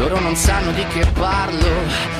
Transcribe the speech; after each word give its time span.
loro 0.00 0.18
non 0.18 0.34
sanno 0.34 0.72
di 0.72 0.84
che 0.86 1.04
parlo 1.12 1.68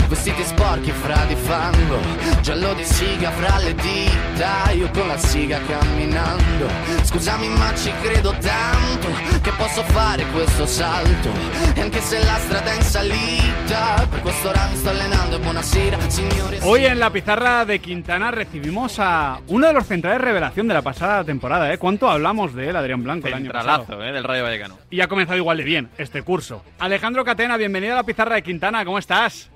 Vestiti 0.08 0.42
sporchi 0.42 0.90
fra 0.90 1.24
di 1.24 1.34
fango 1.34 1.98
Giallo 2.42 2.74
di 2.74 2.84
siga 2.84 3.30
fra 3.30 3.58
le 3.58 3.74
dita 3.74 4.70
Io 4.72 4.90
con 4.90 5.08
la 5.08 5.16
siga 5.16 5.58
camminando 5.66 6.68
Scusami 7.02 7.48
ma 7.48 7.74
ci 7.74 7.90
credo 8.02 8.34
tanto 8.38 9.08
Che 9.40 9.50
posso 9.56 9.82
fare 9.84 10.26
questo 10.26 10.66
salto 10.66 11.30
E 11.74 11.80
anche 11.80 12.00
se 12.02 12.22
la 12.22 12.36
strada 12.38 12.70
è 12.70 12.74
in 12.74 12.82
salita 12.82 14.06
Per 14.10 14.20
questo 14.20 14.48
ora 14.50 14.66
mi 14.70 14.76
sto 14.76 14.90
allenando 14.90 15.36
E 15.36 15.38
buonasera 15.38 15.98
signore 16.08 16.58
Hoy 16.62 16.84
en 16.84 16.98
la 16.98 17.10
pizarra 17.10 17.64
de 17.64 17.78
Quintana 17.78 18.30
recibimos 18.30 18.98
a 18.98 19.40
uno 19.46 19.68
de 19.68 19.72
los 19.72 19.86
centrales 19.86 20.20
revelación 20.20 20.68
de 20.68 20.74
la 20.74 20.82
pasada 20.82 21.24
temporada. 21.24 21.72
¿eh? 21.72 21.78
¿Cuánto 21.78 22.10
hablamos 22.10 22.54
de 22.54 22.68
él, 22.68 22.76
Adrián 22.76 23.02
Blanco, 23.02 23.28
el 23.28 23.34
año 23.34 23.50
pasado? 23.50 24.04
¿eh? 24.04 24.12
Del 24.12 24.24
Rayo 24.24 24.42
Vallecano. 24.42 24.76
Y 24.90 25.00
ha 25.00 25.08
comenzado 25.08 25.38
igual 25.38 25.56
de 25.56 25.64
bien 25.64 25.88
este 25.96 26.22
curso. 26.22 26.62
Alejandro 26.78 27.24
Catena, 27.24 27.56
bienvenido 27.56 27.69
a 27.76 27.94
la 27.94 28.02
pizarra 28.02 28.34
de 28.34 28.42
Quintana. 28.42 28.84
¿Cómo 28.84 28.98
estás? 28.98 29.50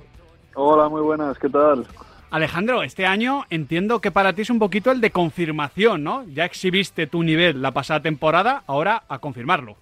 Hola, 0.54 0.88
muy 0.88 1.02
buenas, 1.02 1.36
¿qué 1.38 1.48
tal? 1.48 1.84
Alejandro, 2.30 2.82
este 2.82 3.06
año 3.06 3.45
entiendo 3.50 4.00
que 4.00 4.12
para 4.12 4.32
ti 4.32 4.42
es 4.42 4.50
un 4.50 4.60
poquito 4.60 4.92
el 4.92 5.00
de 5.00 5.10
confirmación, 5.10 6.04
¿no? 6.04 6.24
Ya 6.32 6.45
exhibiste 6.45 7.06
tu 7.09 7.24
nivel 7.24 7.60
la 7.60 7.73
pasada 7.73 8.00
temporada, 8.00 8.62
ahora 8.66 9.02
a 9.09 9.18
confirmarlo. 9.18 9.77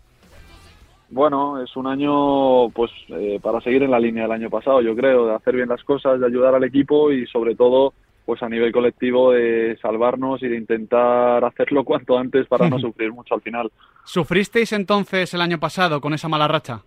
Bueno, 1.10 1.62
es 1.62 1.76
un 1.76 1.86
año 1.86 2.70
pues 2.70 2.90
eh, 3.08 3.38
para 3.42 3.60
seguir 3.60 3.82
en 3.82 3.90
la 3.90 4.00
línea 4.00 4.22
del 4.22 4.32
año 4.32 4.48
pasado, 4.48 4.80
yo 4.80 4.96
creo, 4.96 5.26
de 5.26 5.34
hacer 5.34 5.54
bien 5.54 5.68
las 5.68 5.84
cosas, 5.84 6.18
de 6.18 6.26
ayudar 6.26 6.54
al 6.54 6.64
equipo 6.64 7.12
y 7.12 7.26
sobre 7.26 7.54
todo 7.54 7.92
pues 8.24 8.42
a 8.42 8.48
nivel 8.48 8.72
colectivo 8.72 9.32
de 9.32 9.76
salvarnos 9.82 10.42
y 10.42 10.48
de 10.48 10.56
intentar 10.56 11.44
hacerlo 11.44 11.84
cuanto 11.84 12.16
antes 12.16 12.46
para 12.46 12.70
no 12.70 12.78
sufrir 12.80 13.12
mucho 13.12 13.34
al 13.34 13.42
final. 13.42 13.70
¿Sufristeis 14.04 14.72
entonces 14.72 15.34
el 15.34 15.42
año 15.42 15.60
pasado 15.60 16.00
con 16.00 16.14
esa 16.14 16.28
mala 16.28 16.48
racha? 16.48 16.82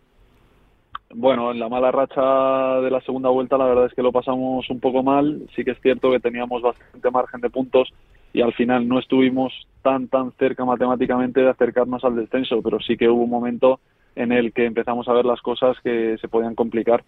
Bueno, 1.14 1.52
en 1.52 1.60
la 1.60 1.70
mala 1.70 1.92
racha 1.92 2.82
de 2.82 2.90
la 2.90 3.02
segunda 3.02 3.30
vuelta 3.30 3.58
la 3.58 3.66
verdad 3.66 3.86
es 3.86 3.94
que 3.94 4.02
lo 4.02 4.12
pasamos 4.12 4.70
un 4.70 4.80
poco 4.80 5.04
mal. 5.04 5.42
Sí 5.56 5.64
que 5.64 5.72
es 5.72 5.82
cierto 5.82 6.12
que 6.12 6.20
teníamos 6.20 6.62
bastante 6.62 7.12
margen 7.12 7.42
de 7.42 7.50
puntos 7.50 7.94
y 8.34 8.42
al 8.42 8.54
final 8.54 8.88
no 8.88 9.00
estuvimos 9.00 9.54
tan 9.82 10.08
tan 10.08 10.32
cerca 10.34 10.66
matemáticamente 10.66 11.42
de 11.42 11.50
acercarnos 11.50 12.04
al 12.04 12.16
descenso, 12.16 12.62
pero 12.62 12.80
sí 12.80 12.98
que 12.98 13.08
hubo 13.08 13.24
un 13.24 13.30
momento 13.30 13.80
en 14.16 14.32
el 14.32 14.52
que 14.54 14.66
empezamos 14.66 15.08
a 15.08 15.14
ver 15.14 15.26
las 15.26 15.42
cosas 15.42 15.78
que 15.84 16.18
se 16.20 16.28
podían 16.28 16.56
complicar. 16.56 17.04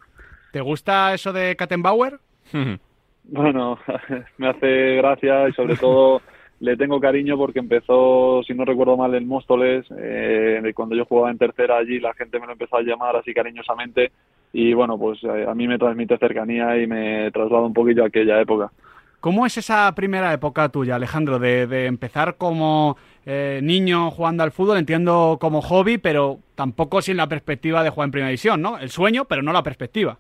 ¿Te 0.51 0.61
gusta 0.61 1.13
eso 1.13 1.33
de 1.33 1.55
Kattenbauer? 1.55 2.19
Bueno, 3.29 3.77
me 4.37 4.47
hace 4.47 4.95
gracia 4.95 5.49
y 5.49 5.51
sobre 5.53 5.75
todo 5.75 6.21
le 6.59 6.75
tengo 6.75 6.99
cariño 6.99 7.37
porque 7.37 7.59
empezó, 7.59 8.41
si 8.43 8.53
no 8.53 8.65
recuerdo 8.65 8.97
mal, 8.97 9.13
en 9.13 9.27
Móstoles, 9.27 9.85
eh, 9.97 10.71
cuando 10.75 10.95
yo 10.95 11.05
jugaba 11.05 11.29
en 11.29 11.37
tercera 11.37 11.77
allí, 11.77 11.99
la 11.99 12.13
gente 12.13 12.39
me 12.39 12.47
lo 12.47 12.53
empezó 12.53 12.77
a 12.77 12.81
llamar 12.81 13.15
así 13.15 13.33
cariñosamente 13.33 14.11
y 14.53 14.73
bueno, 14.73 14.97
pues 14.97 15.23
eh, 15.23 15.45
a 15.47 15.53
mí 15.53 15.67
me 15.67 15.77
transmite 15.77 16.17
cercanía 16.17 16.81
y 16.81 16.87
me 16.87 17.29
traslada 17.31 17.65
un 17.65 17.73
poquillo 17.73 18.03
a 18.03 18.07
aquella 18.07 18.41
época. 18.41 18.71
¿Cómo 19.19 19.45
es 19.45 19.57
esa 19.57 19.93
primera 19.93 20.33
época 20.33 20.69
tuya, 20.69 20.95
Alejandro, 20.95 21.37
de, 21.37 21.67
de 21.67 21.85
empezar 21.85 22.37
como 22.37 22.97
eh, 23.25 23.59
niño 23.63 24.09
jugando 24.09 24.43
al 24.43 24.51
fútbol? 24.51 24.77
Entiendo 24.77 25.37
como 25.39 25.61
hobby, 25.61 25.97
pero 25.97 26.39
tampoco 26.55 27.01
sin 27.01 27.17
la 27.17 27.27
perspectiva 27.27 27.83
de 27.83 27.89
jugar 27.89 28.07
en 28.07 28.11
primera 28.11 28.29
división, 28.29 28.61
¿no? 28.61 28.77
El 28.77 28.89
sueño, 28.89 29.25
pero 29.25 29.41
no 29.41 29.51
la 29.51 29.63
perspectiva. 29.63 30.17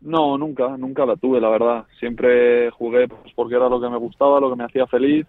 No, 0.00 0.38
nunca, 0.38 0.76
nunca 0.78 1.04
la 1.04 1.16
tuve, 1.16 1.40
la 1.40 1.50
verdad. 1.50 1.84
Siempre 1.98 2.70
jugué 2.70 3.06
pues, 3.08 3.32
porque 3.34 3.54
era 3.54 3.68
lo 3.68 3.80
que 3.80 3.90
me 3.90 3.98
gustaba, 3.98 4.40
lo 4.40 4.50
que 4.50 4.56
me 4.56 4.64
hacía 4.64 4.86
feliz 4.86 5.26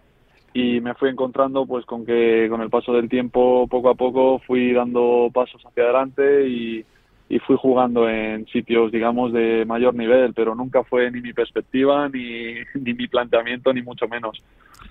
y 0.54 0.82
me 0.82 0.94
fui 0.96 1.10
encontrando 1.10 1.66
pues 1.66 1.86
con 1.86 2.06
que 2.06 2.48
con 2.50 2.62
el 2.62 2.70
paso 2.70 2.94
del 2.94 3.08
tiempo 3.08 3.68
poco 3.68 3.90
a 3.90 3.96
poco 3.96 4.40
fui 4.40 4.74
dando 4.74 5.30
pasos 5.34 5.62
hacia 5.66 5.84
adelante 5.84 6.48
y, 6.48 6.86
y 7.30 7.40
fui 7.40 7.56
jugando 7.58 8.10
en 8.10 8.46
sitios 8.48 8.92
digamos 8.92 9.32
de 9.32 9.64
mayor 9.66 9.96
nivel 9.96 10.34
pero 10.34 10.54
nunca 10.54 10.84
fue 10.84 11.10
ni 11.10 11.22
mi 11.22 11.32
perspectiva 11.32 12.10
ni, 12.10 12.56
ni 12.76 12.94
mi 12.94 13.08
planteamiento 13.08 13.72
ni 13.72 13.82
mucho 13.82 14.10
menos 14.10 14.44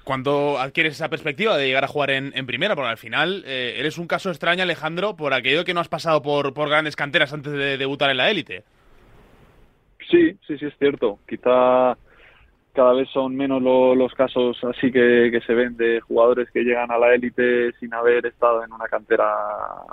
Cuando 0.05 0.59
adquieres 0.59 0.95
esa 0.95 1.11
perspectiva 1.11 1.59
de 1.59 1.67
llegar 1.67 1.85
a 1.85 1.89
jugar 1.89 2.11
en, 2.11 2.33
en 2.35 2.47
primera, 2.47 2.75
porque 2.75 2.91
al 2.91 2.97
final 2.97 3.43
eh, 3.47 3.75
eres 3.77 3.99
un 3.99 4.07
caso 4.07 4.31
extraño, 4.31 4.63
Alejandro, 4.63 5.15
por 5.15 5.35
aquello 5.35 5.65
que 5.65 5.75
no 5.75 5.81
has 5.81 5.89
pasado 5.89 6.23
por, 6.23 6.55
por 6.55 6.71
grandes 6.71 6.97
canteras 6.97 7.35
antes 7.35 7.53
de 7.53 7.77
debutar 7.77 8.09
en 8.11 8.17
la 8.17 8.31
élite. 8.31 8.63
sí 10.11 10.33
sí 10.47 10.57
sí 10.57 10.65
es 10.65 10.75
cierto 10.79 11.19
quizá 11.29 11.99
cada 12.81 12.95
vez 12.95 13.11
son 13.11 13.37
menos 13.37 13.61
lo- 13.61 13.95
los 13.95 14.15
casos 14.15 14.57
así 14.65 14.91
que, 14.91 15.29
que 15.31 15.43
se 15.47 15.53
ven 15.53 15.77
de 15.77 16.01
jugadores 16.01 16.51
que 16.51 16.63
llegan 16.65 16.91
a 16.91 16.97
la 16.97 17.15
élite 17.15 17.73
sin 17.79 17.93
haber 17.93 18.25
estado 18.25 18.65
en 18.65 18.73
una 18.73 18.87
cantera 18.87 19.27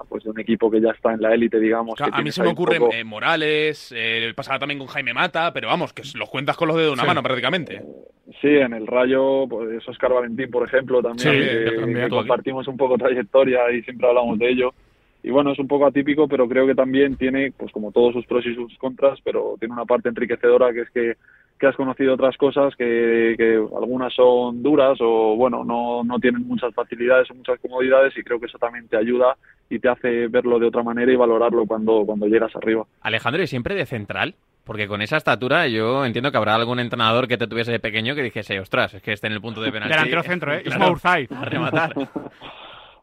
pues 0.08 0.24
de 0.24 0.30
un 0.30 0.40
equipo 0.40 0.72
que 0.72 0.80
ya 0.80 0.92
está 0.92 1.12
en 1.12 1.22
la 1.22 1.34
élite 1.34 1.60
digamos 1.60 1.96
Claro, 1.96 2.14
que 2.14 2.22
a 2.22 2.24
mí 2.24 2.32
se 2.32 2.42
me 2.44 2.48
ocurre 2.50 2.80
poco- 2.80 2.94
eh, 2.94 3.04
Morales, 3.04 3.94
eh, 3.94 4.32
pasaba 4.38 4.58
también 4.60 4.80
con 4.80 4.88
Jaime 4.88 5.14
Mata, 5.14 5.52
pero 5.52 5.68
vamos, 5.68 5.92
que 5.92 6.04
los 6.16 6.30
cuentas 6.30 6.56
con 6.56 6.70
los 6.70 6.78
dedos 6.78 6.92
de 6.92 6.94
una 6.94 7.02
Sí. 7.04 7.08
mano 7.08 7.22
prácticamente. 7.22 7.82
Sí, 8.40 8.48
en 8.56 8.74
el 8.74 8.88
Rayo, 8.88 9.48
pues 9.50 9.86
Oscar 9.90 10.14
Valentín, 10.14 10.50
por 10.50 10.66
ejemplo, 10.66 11.02
también, 11.02 11.34
Sí, 11.34 11.40
que, 11.40 11.72
también. 11.78 12.04
que 12.06 12.10
compartimos 12.10 12.68
un 12.70 12.78
poco 12.78 12.98
trayectoria 12.98 13.70
y 13.72 13.82
siempre 13.84 14.08
hablamos 14.08 14.40
de 14.40 14.50
ello. 14.50 14.74
Y 15.24 15.30
bueno, 15.30 15.52
es 15.52 15.60
un 15.60 15.68
poco 15.68 15.86
atípico, 15.88 16.26
pero 16.30 16.48
creo 16.48 16.66
que 16.66 16.76
también 16.76 17.18
tiene, 17.18 17.52
pues 17.58 17.70
como 17.74 17.92
todos 17.92 18.14
sus 18.14 18.26
pros 18.26 18.46
y 18.46 18.56
sus 18.56 18.78
contras, 18.78 19.20
pero 19.26 19.56
tiene 19.60 19.74
una 19.74 19.84
parte 19.84 20.08
enriquecedora 20.08 20.72
que 20.72 20.82
es 20.82 20.90
que, 20.92 21.16
que 21.60 21.68
has 21.68 21.76
conocido 21.76 22.14
otras 22.14 22.38
cosas 22.38 22.76
que, 22.76 23.36
que 23.38 23.56
algunas 23.56 24.14
son 24.14 24.62
duras 24.62 24.98
o 25.02 25.36
bueno, 25.36 25.64
no, 25.64 26.04
no 26.04 26.20
tienen 26.20 26.48
muchas 26.48 26.74
facilidades 26.74 27.30
o 27.32 27.36
muchas 27.36 27.60
comodidades 27.60 28.18
y 28.18 28.24
creo 28.24 28.40
que 28.40 28.46
eso 28.46 28.58
también 28.58 28.88
te 28.88 28.98
ayuda 28.98 29.36
y 29.70 29.80
te 29.80 29.90
hace 29.90 30.28
verlo 30.28 30.60
de 30.60 30.68
otra 30.68 30.84
manera 30.84 31.12
y 31.12 31.16
valorarlo 31.16 31.66
cuando, 31.66 32.06
cuando 32.06 32.28
llegas 32.28 32.56
arriba. 32.56 32.86
Alejandro, 33.02 33.42
¿y 33.42 33.48
siempre 33.48 33.76
de 33.76 33.86
central? 33.86 34.36
Porque 34.64 34.88
con 34.88 35.02
esa 35.02 35.18
estatura 35.18 35.68
yo 35.68 36.06
entiendo 36.06 36.30
que 36.30 36.38
habrá 36.38 36.54
algún 36.54 36.80
entrenador 36.80 37.28
que 37.28 37.38
te 37.38 37.48
tuviese 37.48 37.72
de 37.72 37.80
pequeño 37.80 38.16
que 38.16 38.24
dijese, 38.24 38.60
ostras, 38.60 38.94
es 38.94 39.02
que 39.02 39.14
esté 39.14 39.28
en 39.28 39.34
el 39.34 39.42
punto 39.42 39.62
de 39.62 39.72
penalti. 39.72 39.94
Delantero 39.94 40.24
centro, 40.24 40.54
¿eh? 40.54 40.64
Claro, 40.66 40.96
a 41.36 41.46
rematar. 41.46 41.94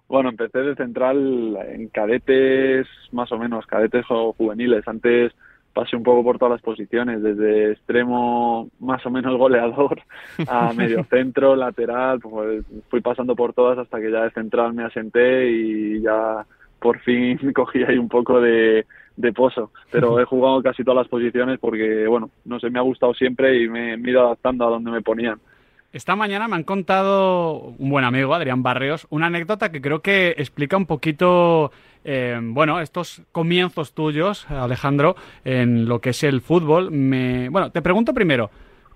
Bueno, 0.06 0.28
empecé 0.28 0.59
de 0.59 0.76
central 0.76 1.56
en 1.66 1.88
cadetes, 1.88 2.87
más 3.10 3.32
o 3.32 3.38
menos, 3.38 3.64
cadetes 3.66 4.04
o 4.10 4.34
juveniles. 4.34 4.87
Antes 4.87 5.32
pasé 5.75 5.97
un 5.97 6.03
poco 6.03 6.25
por 6.25 6.39
todas 6.39 6.53
las 6.53 6.62
posiciones, 6.62 7.23
desde 7.23 7.73
extremo 7.73 8.69
más 8.81 9.05
o 9.05 9.11
menos 9.11 9.37
goleador 9.37 10.01
a 10.49 10.73
medio 10.73 11.05
centro, 11.05 11.57
lateral, 11.57 12.21
pues 12.21 12.65
fui 12.89 13.01
pasando 13.01 13.37
por 13.37 13.53
todas 13.53 13.79
hasta 13.79 14.01
que 14.01 14.11
ya 14.11 14.23
de 14.23 14.31
central 14.31 14.73
me 14.73 14.85
asenté 14.85 15.51
y 15.51 16.01
ya 16.01 16.47
por 16.79 17.01
fin 17.01 17.39
cogí 17.55 17.83
ahí 17.83 17.99
un 17.99 18.09
poco 18.09 18.41
de, 18.41 18.87
de 19.17 19.33
pozo. 19.33 19.71
Pero 19.91 20.21
he 20.21 20.25
jugado 20.25 20.62
casi 20.62 20.85
todas 20.85 21.03
las 21.03 21.09
posiciones 21.09 21.59
porque, 21.59 22.06
bueno, 22.06 22.31
no 22.45 22.61
sé, 22.61 22.71
me 22.71 22.79
ha 22.79 22.83
gustado 22.83 23.12
siempre 23.12 23.62
y 23.62 23.69
me, 23.69 23.97
me 23.97 24.09
he 24.09 24.12
ido 24.12 24.25
adaptando 24.25 24.67
a 24.67 24.71
donde 24.71 24.91
me 24.91 25.03
ponían. 25.03 25.39
Esta 25.95 26.17
mañana 26.17 26.49
me 26.49 26.56
han 26.56 26.65
contado 26.65 27.73
un 27.79 27.89
buen 27.89 28.05
amigo, 28.05 28.35
Adrián 28.35 28.65
Barrios, 28.65 29.06
una 29.11 29.27
anécdota 29.27 29.71
que 29.71 29.81
creo 29.81 30.03
que 30.03 30.35
explica 30.39 30.77
un 30.77 30.87
poquito, 30.87 31.71
eh, 32.04 32.38
bueno, 32.41 32.81
estos 32.81 33.22
comienzos 33.32 33.94
tuyos, 33.94 34.48
Alejandro, 34.50 35.16
en 35.44 35.88
lo 35.88 36.00
que 36.00 36.10
es 36.10 36.22
el 36.22 36.41
fútbol. 36.41 36.91
Me... 36.91 37.48
Bueno, 37.48 37.70
te 37.70 37.82
pregunto 37.82 38.12
primero, 38.12 38.50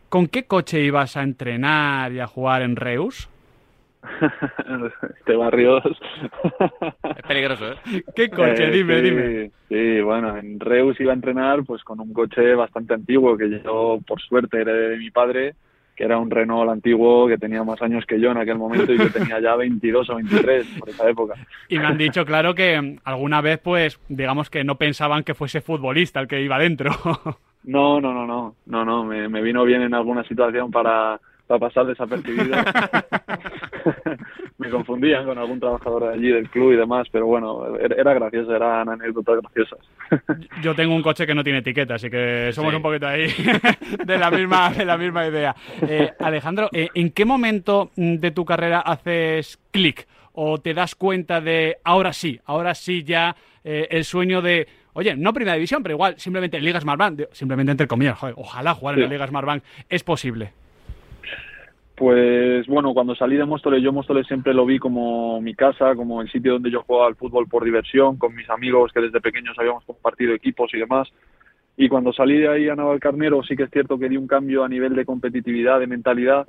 ¿con 0.09 0.29
qué 0.29 0.45
coche 0.45 0.83
ibas 0.83 1.17
a 1.17 1.23
entrenar 1.23 2.13
y 2.13 2.21
a 2.21 2.27
jugar 2.27 2.63
en 2.63 2.77
Reus? 2.77 3.29
este 5.19 5.35
Barrios. 5.35 5.83
Es 7.17 7.23
peligroso, 7.27 7.73
¿eh? 7.73 8.05
¿Qué 8.15 8.31
coche? 8.31 8.69
Eh, 8.69 8.71
dime, 8.71 8.97
sí, 8.97 9.03
dime. 9.03 9.51
Sí, 9.69 10.01
bueno, 10.01 10.37
en 10.37 10.61
Reus 10.61 11.01
iba 11.01 11.13
a 11.13 11.17
entrenar 11.17 11.65
pues 11.65 11.83
con 11.83 12.01
un 12.01 12.13
coche 12.13 12.55
bastante 12.55 12.95
antiguo 12.95 13.37
que 13.37 13.51
yo 13.51 13.99
por 14.07 14.21
suerte 14.21 14.61
heredé 14.61 14.91
de 14.91 14.99
mi 14.99 15.11
padre, 15.11 15.55
que 15.99 16.05
era 16.05 16.17
un 16.17 16.31
Renault 16.31 16.71
antiguo 16.71 17.27
que 17.27 17.39
tenía 17.39 17.65
más 17.65 17.83
años 17.83 18.07
que 18.07 18.21
yo 18.21 18.31
en 18.31 18.37
aquel 18.37 18.57
momento 18.57 18.93
y 18.93 18.99
que 18.99 19.11
tenía 19.11 19.41
ya 19.41 19.57
22 19.57 20.09
o 20.09 20.15
23 20.15 20.67
por 20.79 20.89
esa 20.89 21.11
época. 21.11 21.35
Y 21.69 21.77
me 21.77 21.87
han 21.87 21.99
dicho, 21.99 22.25
claro, 22.25 22.55
que 22.55 22.99
alguna 23.03 23.41
vez, 23.41 23.59
pues, 23.59 23.99
digamos 24.09 24.49
que 24.49 24.63
no 24.63 24.77
pensaban 24.77 25.25
que 25.25 25.35
fuese 25.35 25.61
futbolista 25.61 26.21
el 26.21 26.29
que 26.29 26.41
iba 26.41 26.59
dentro. 26.59 26.93
No, 27.65 28.01
no, 28.01 28.15
no, 28.15 28.25
no, 28.25 28.55
no, 28.67 28.85
no, 28.85 29.05
me, 29.05 29.29
me 29.29 29.43
vino 29.43 29.65
bien 29.65 29.83
en 29.83 29.93
alguna 29.93 30.23
situación 30.23 30.71
para, 30.71 31.21
para 31.47 31.61
pasar 31.61 31.85
desapercibido. 31.87 32.57
me 34.59 34.71
confundían 34.71 35.25
con 35.25 35.39
algún 35.39 35.61
trabajador 35.61 36.09
de 36.09 36.15
allí 36.15 36.29
del 36.33 36.51
club 36.51 36.73
y 36.73 36.77
demás, 36.77 37.07
pero 37.13 37.27
bueno, 37.27 37.77
era, 37.79 38.13
gracioso, 38.15 38.55
eran 38.55 38.89
anécdotas 38.89 39.37
graciosas. 39.41 39.79
Yo 40.63 40.75
tengo 40.75 40.95
un 40.95 41.03
coche 41.03 41.27
que 41.27 41.35
no 41.35 41.45
tiene 41.45 41.61
etiqueta, 41.61 41.95
así 41.95 42.11
que 42.11 42.51
somos 42.53 42.71
Sí. 42.73 42.77
un 42.77 42.83
poquito 42.83 43.07
ahí 43.07 43.29
de 44.05 44.19
la 44.19 44.31
misma, 44.31 44.71
de 44.71 44.85
la 44.85 44.99
misma 44.99 45.27
idea. 45.29 45.55
Eh, 45.83 46.11
Alejandro, 46.19 46.69
eh, 46.73 46.89
¿en 46.95 47.11
qué 47.11 47.25
momento 47.25 47.91
de 47.97 48.31
tu 48.33 48.45
carrera 48.45 48.81
haces 48.81 49.59
clic? 49.71 50.07
¿O 50.41 50.59
te 50.59 50.75
das 50.75 50.95
cuenta 50.95 51.41
de 51.41 51.79
ahora 51.85 52.13
sí, 52.13 52.41
ahora 52.45 52.75
sí 52.75 53.03
ya 53.05 53.35
eh, 53.65 53.89
el 53.91 54.05
sueño 54.05 54.41
de, 54.43 54.67
oye, 54.93 55.17
no 55.17 55.33
primera 55.33 55.55
división, 55.55 55.83
pero 55.83 55.95
igual 55.95 56.15
simplemente 56.19 56.61
Liga 56.61 56.81
Smartbank, 56.81 57.17
de- 57.17 57.29
simplemente 57.33 57.73
entre 57.73 57.87
comillas, 57.89 58.19
joder, 58.19 58.35
ojalá 58.39 58.75
jugar 58.75 58.95
en 58.95 59.01
Sí. 59.01 59.07
la 59.09 59.13
Liga 59.15 59.27
Smartbank, 59.27 59.63
es 59.89 60.05
posible? 60.05 60.53
Pues 61.99 62.65
bueno, 62.69 62.95
cuando 62.95 63.17
salí 63.17 63.37
de 63.37 63.45
Móstoles, 63.45 63.83
yo 63.83 63.93
Móstoles 63.93 64.25
siempre 64.29 64.55
lo 64.55 64.65
vi 64.65 64.79
como 64.79 65.41
mi 65.41 65.53
casa, 65.55 65.97
como 65.97 66.23
el 66.23 66.31
sitio 66.31 66.53
donde 66.53 66.71
yo 66.71 66.85
jugaba 66.85 67.09
al 67.09 67.17
fútbol 67.17 67.49
por 67.49 67.65
diversión, 67.65 68.17
con 68.19 68.37
mis 68.37 68.49
amigos 68.49 68.93
que 68.93 69.01
desde 69.01 69.21
pequeños 69.21 69.59
habíamos 69.59 69.85
compartido 69.85 70.33
equipos 70.33 70.73
y 70.73 70.79
demás. 70.79 71.09
Y 71.77 71.89
cuando 71.89 72.13
salí 72.13 72.39
de 72.39 72.49
ahí 72.49 72.69
a 72.69 72.77
Navalcarnero 72.77 73.43
sí 73.43 73.57
que 73.57 73.65
es 73.65 73.71
cierto 73.73 73.99
que 73.99 74.09
di 74.09 74.17
un 74.17 74.29
cambio 74.29 74.63
a 74.63 74.69
nivel 74.69 74.95
de 74.95 75.05
competitividad, 75.05 75.81
de 75.81 75.89
mentalidad, 75.89 76.47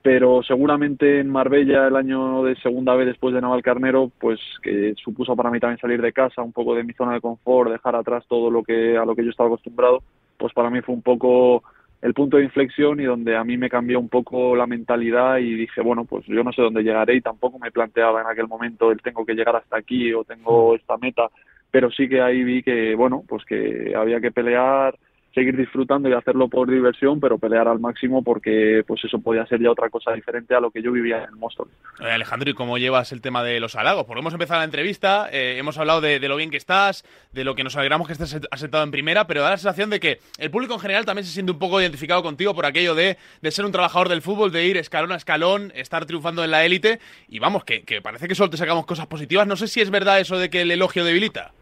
pero 0.00 0.44
seguramente 0.44 1.18
en 1.18 1.28
Marbella 1.28 1.88
el 1.88 1.96
año 1.96 2.44
de 2.44 2.54
segunda 2.60 2.94
vez 2.94 3.08
después 3.08 3.34
de 3.34 3.40
Navalcarnero, 3.40 4.12
pues 4.20 4.38
que 4.62 4.94
supuso 5.02 5.34
para 5.34 5.50
mí 5.50 5.58
también 5.58 5.80
salir 5.80 6.00
de 6.00 6.12
casa, 6.12 6.40
un 6.40 6.52
poco 6.52 6.76
de 6.76 6.84
mi 6.84 6.92
zona 6.92 7.14
de 7.14 7.20
confort, 7.20 7.72
dejar 7.72 7.96
atrás 7.96 8.24
todo 8.28 8.48
lo 8.48 8.62
que 8.62 8.96
a 8.96 9.04
lo 9.04 9.16
que 9.16 9.24
yo 9.24 9.30
estaba 9.30 9.48
acostumbrado, 9.48 10.04
pues 10.36 10.52
para 10.52 10.70
mí 10.70 10.82
fue 10.82 10.94
un 10.94 11.02
poco 11.02 11.64
el 12.04 12.12
punto 12.12 12.36
de 12.36 12.44
inflexión 12.44 13.00
y 13.00 13.04
donde 13.04 13.34
a 13.34 13.44
mí 13.44 13.56
me 13.56 13.70
cambió 13.70 13.98
un 13.98 14.10
poco 14.10 14.54
la 14.54 14.66
mentalidad 14.66 15.38
y 15.38 15.54
dije, 15.54 15.80
bueno, 15.80 16.04
pues 16.04 16.26
yo 16.26 16.44
no 16.44 16.52
sé 16.52 16.60
dónde 16.60 16.82
llegaré 16.82 17.16
y 17.16 17.22
tampoco 17.22 17.58
me 17.58 17.70
planteaba 17.70 18.20
en 18.20 18.26
aquel 18.26 18.46
momento 18.46 18.92
el 18.92 19.00
tengo 19.00 19.24
que 19.24 19.32
llegar 19.32 19.56
hasta 19.56 19.78
aquí 19.78 20.12
o 20.12 20.22
tengo 20.22 20.74
esta 20.74 20.98
meta, 20.98 21.30
pero 21.70 21.90
sí 21.90 22.06
que 22.06 22.20
ahí 22.20 22.44
vi 22.44 22.62
que, 22.62 22.94
bueno, 22.94 23.24
pues 23.26 23.42
que 23.46 23.94
había 23.96 24.20
que 24.20 24.30
pelear, 24.30 24.94
seguir 25.34 25.56
disfrutando 25.56 26.08
y 26.08 26.12
hacerlo 26.12 26.48
por 26.48 26.70
diversión, 26.70 27.20
pero 27.20 27.38
pelear 27.38 27.68
al 27.68 27.80
máximo 27.80 28.22
porque 28.22 28.84
pues 28.86 29.04
eso 29.04 29.18
podía 29.18 29.44
ser 29.46 29.60
ya 29.60 29.70
otra 29.70 29.90
cosa 29.90 30.12
diferente 30.12 30.54
a 30.54 30.60
lo 30.60 30.70
que 30.70 30.82
yo 30.82 30.92
vivía 30.92 31.18
en 31.18 31.24
el. 31.24 31.68
Eh, 32.00 32.10
Alejandro, 32.10 32.50
¿y 32.50 32.54
cómo 32.54 32.78
llevas 32.78 33.12
el 33.12 33.20
tema 33.20 33.42
de 33.42 33.60
los 33.60 33.76
halagos? 33.76 34.04
Porque 34.04 34.20
hemos 34.20 34.32
empezado 34.32 34.60
la 34.60 34.64
entrevista, 34.64 35.28
eh, 35.30 35.56
hemos 35.58 35.76
hablado 35.78 36.00
de, 36.00 36.20
de, 36.20 36.28
lo 36.28 36.36
bien 36.36 36.50
que 36.50 36.56
estás, 36.56 37.04
de 37.32 37.44
lo 37.44 37.54
que 37.54 37.64
nos 37.64 37.76
alegramos 37.76 38.06
que 38.06 38.12
estés 38.12 38.40
asentado 38.50 38.84
en 38.84 38.90
primera, 38.90 39.26
pero 39.26 39.42
da 39.42 39.50
la 39.50 39.56
sensación 39.56 39.90
de 39.90 40.00
que 40.00 40.20
el 40.38 40.50
público 40.50 40.74
en 40.74 40.80
general 40.80 41.04
también 41.04 41.24
se 41.24 41.32
siente 41.32 41.52
un 41.52 41.58
poco 41.58 41.80
identificado 41.80 42.22
contigo 42.22 42.54
por 42.54 42.66
aquello 42.66 42.94
de, 42.94 43.18
de 43.42 43.50
ser 43.50 43.64
un 43.64 43.72
trabajador 43.72 44.08
del 44.08 44.22
fútbol, 44.22 44.52
de 44.52 44.64
ir 44.66 44.76
escalón 44.76 45.12
a 45.12 45.16
escalón, 45.16 45.72
estar 45.74 46.06
triunfando 46.06 46.44
en 46.44 46.50
la 46.50 46.64
élite, 46.64 47.00
y 47.28 47.38
vamos, 47.38 47.64
que, 47.64 47.82
que 47.82 48.00
parece 48.00 48.28
que 48.28 48.34
solo 48.34 48.50
te 48.50 48.56
sacamos 48.56 48.86
cosas 48.86 49.06
positivas. 49.06 49.46
No 49.46 49.56
sé 49.56 49.68
si 49.68 49.80
es 49.80 49.90
verdad 49.90 50.20
eso 50.20 50.38
de 50.38 50.50
que 50.50 50.62
el 50.62 50.70
elogio 50.70 51.04
debilita. 51.04 51.52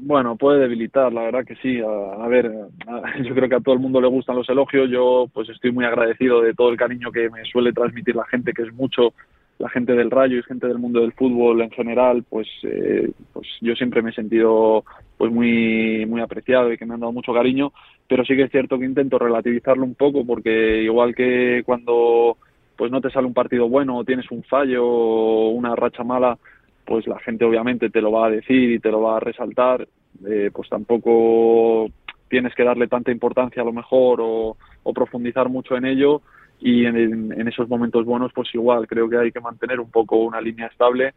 Bueno, 0.00 0.36
puede 0.36 0.60
debilitar, 0.60 1.12
la 1.12 1.22
verdad 1.22 1.44
que 1.44 1.56
sí. 1.56 1.80
A, 1.80 2.26
ver, 2.28 2.50
yo 3.24 3.34
creo 3.34 3.48
que 3.48 3.54
a 3.54 3.60
todo 3.60 3.74
el 3.74 3.80
mundo 3.80 4.00
le 4.00 4.08
gustan 4.08 4.36
los 4.36 4.48
elogios. 4.48 4.90
Yo 4.90 5.26
pues 5.32 5.48
estoy 5.48 5.72
muy 5.72 5.84
agradecido 5.84 6.42
de 6.42 6.54
todo 6.54 6.70
el 6.70 6.76
cariño 6.76 7.10
que 7.10 7.30
me 7.30 7.44
suele 7.44 7.72
transmitir 7.72 8.14
la 8.16 8.26
gente, 8.26 8.52
que 8.52 8.62
es 8.62 8.72
mucho 8.74 9.14
la 9.58 9.70
gente 9.70 9.94
del 9.94 10.10
Rayo 10.10 10.38
y 10.38 10.42
gente 10.42 10.66
del 10.66 10.78
mundo 10.78 11.00
del 11.00 11.12
fútbol 11.12 11.62
en 11.62 11.70
general. 11.70 12.24
Pues, 12.28 12.46
eh, 12.64 13.10
pues 13.32 13.46
yo 13.60 13.74
siempre 13.74 14.02
me 14.02 14.10
he 14.10 14.14
sentido 14.14 14.84
pues 15.16 15.32
muy 15.32 16.04
muy 16.06 16.20
apreciado 16.20 16.72
y 16.72 16.76
que 16.76 16.84
me 16.84 16.94
han 16.94 17.00
dado 17.00 17.12
mucho 17.12 17.32
cariño. 17.32 17.72
Pero 18.08 18.24
sí 18.24 18.36
que 18.36 18.42
es 18.42 18.50
cierto 18.50 18.78
que 18.78 18.84
intento 18.84 19.18
relativizarlo 19.18 19.84
un 19.84 19.94
poco 19.94 20.26
porque 20.26 20.82
igual 20.82 21.14
que 21.14 21.62
cuando 21.64 22.36
pues 22.76 22.92
no 22.92 23.00
te 23.00 23.10
sale 23.10 23.26
un 23.26 23.34
partido 23.34 23.68
bueno 23.68 23.96
o 23.96 24.04
tienes 24.04 24.30
un 24.30 24.42
fallo 24.44 24.84
o 24.86 25.50
una 25.50 25.74
racha 25.74 26.04
mala 26.04 26.38
pues 26.86 27.06
la 27.06 27.18
gente 27.18 27.44
obviamente 27.44 27.90
te 27.90 28.00
lo 28.00 28.12
va 28.12 28.26
a 28.26 28.30
decir 28.30 28.70
y 28.70 28.78
te 28.78 28.90
lo 28.90 29.02
va 29.02 29.16
a 29.16 29.20
resaltar, 29.20 29.86
eh, 30.26 30.50
pues 30.52 30.68
tampoco 30.68 31.88
tienes 32.28 32.54
que 32.54 32.64
darle 32.64 32.88
tanta 32.88 33.10
importancia 33.10 33.62
a 33.62 33.64
lo 33.64 33.72
mejor 33.72 34.20
o, 34.22 34.56
o 34.82 34.92
profundizar 34.92 35.48
mucho 35.48 35.76
en 35.76 35.84
ello 35.84 36.22
y 36.60 36.86
en, 36.86 37.32
en, 37.32 37.48
esos 37.48 37.68
momentos 37.68 38.04
buenos 38.04 38.32
pues 38.32 38.48
igual 38.54 38.86
creo 38.86 39.08
que 39.08 39.18
hay 39.18 39.30
que 39.30 39.40
mantener 39.40 39.78
un 39.78 39.90
poco 39.90 40.16
una 40.16 40.40
línea 40.40 40.68
estable 40.68 41.12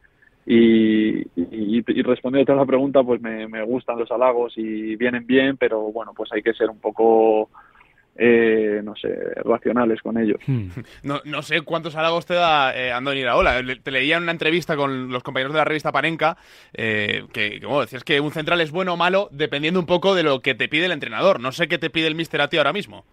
y, 0.45 1.19
y, 1.35 1.81
respondiendo 2.01 2.53
a 2.53 2.57
la 2.57 2.65
pregunta 2.65 3.03
pues 3.03 3.21
me, 3.21 3.47
me 3.47 3.63
gustan 3.63 3.97
los 3.97 4.11
halagos 4.11 4.53
y 4.57 4.95
vienen 4.97 5.25
bien 5.25 5.55
pero 5.57 5.79
bueno 5.91 6.13
pues 6.15 6.31
hay 6.33 6.41
que 6.41 6.53
ser 6.53 6.69
un 6.69 6.79
poco 6.79 7.49
eh, 8.21 8.81
no 8.83 8.95
sé, 8.95 9.17
racionales 9.45 10.01
con 10.01 10.17
ellos. 10.17 10.39
No, 11.03 11.21
no 11.23 11.41
sé 11.41 11.61
cuántos 11.61 11.95
halagos 11.95 12.25
te 12.25 12.33
da 12.33 12.75
eh, 12.75 12.91
Andoni 12.91 13.21
Iraola. 13.21 13.61
Te 13.81 13.91
leía 13.91 14.17
en 14.17 14.23
una 14.23 14.33
entrevista 14.33 14.75
con 14.75 15.11
los 15.11 15.23
compañeros 15.23 15.53
de 15.53 15.59
la 15.59 15.65
revista 15.65 15.91
Panenka 15.91 16.37
eh, 16.73 17.23
que, 17.31 17.59
que 17.59 17.65
bueno, 17.65 17.81
decías 17.81 18.03
que 18.03 18.19
un 18.19 18.31
central 18.31 18.59
es 18.61 18.71
bueno 18.71 18.93
o 18.93 18.97
malo 18.97 19.29
dependiendo 19.31 19.79
un 19.79 19.85
poco 19.85 20.15
de 20.15 20.23
lo 20.23 20.41
que 20.41 20.55
te 20.55 20.67
pide 20.67 20.85
el 20.85 20.91
entrenador. 20.91 21.39
No 21.39 21.51
sé 21.51 21.67
qué 21.67 21.77
te 21.77 21.89
pide 21.89 22.07
el 22.07 22.15
míster 22.15 22.41
a 22.41 22.49
ti 22.49 22.57
ahora 22.57 22.73
mismo. 22.73 23.05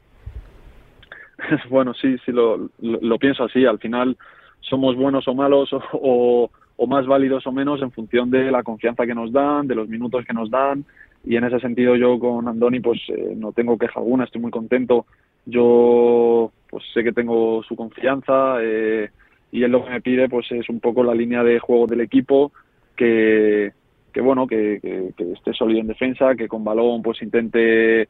bueno, 1.70 1.94
sí, 1.94 2.16
sí, 2.24 2.32
lo, 2.32 2.68
lo, 2.80 3.00
lo, 3.00 3.18
pienso 3.18 3.44
así. 3.44 3.64
Al 3.64 3.78
final 3.78 4.16
somos 4.60 4.96
buenos 4.96 5.28
o 5.28 5.34
malos 5.34 5.72
o, 5.72 5.80
o, 5.92 6.50
o 6.76 6.86
más 6.86 7.06
válidos 7.06 7.46
o 7.46 7.52
menos 7.52 7.80
en 7.82 7.92
función 7.92 8.30
de 8.30 8.50
la 8.50 8.62
confianza 8.62 9.06
que 9.06 9.14
nos 9.14 9.32
dan, 9.32 9.68
de 9.68 9.76
los 9.76 9.88
minutos 9.88 10.24
que 10.26 10.34
nos 10.34 10.50
dan 10.50 10.84
y 11.26 11.36
en 11.36 11.44
ese 11.44 11.58
sentido 11.58 11.96
yo 11.96 12.18
con 12.20 12.46
Andoni 12.46 12.78
pues 12.78 13.00
eh, 13.08 13.34
no 13.36 13.52
tengo 13.52 13.76
queja 13.76 13.98
alguna, 13.98 14.24
estoy 14.24 14.40
muy 14.40 14.52
contento. 14.52 15.06
Yo 15.44 16.52
pues 16.70 16.84
sé 16.94 17.02
que 17.02 17.12
tengo 17.12 17.62
su 17.64 17.74
confianza 17.74 18.58
eh, 18.62 19.10
y 19.50 19.64
él 19.64 19.72
lo 19.72 19.84
que 19.84 19.90
me 19.90 20.00
pide 20.00 20.28
pues 20.28 20.50
es 20.52 20.68
un 20.68 20.78
poco 20.78 21.02
la 21.02 21.14
línea 21.14 21.42
de 21.42 21.58
juego 21.58 21.86
del 21.86 22.00
equipo 22.00 22.52
que, 22.96 23.72
que 24.12 24.20
bueno, 24.20 24.46
que, 24.46 25.12
esté 25.18 25.52
sólido 25.52 25.80
en 25.80 25.88
defensa, 25.88 26.36
que 26.36 26.46
con 26.46 26.64
balón 26.64 27.02
pues 27.02 27.20
intente 27.20 28.08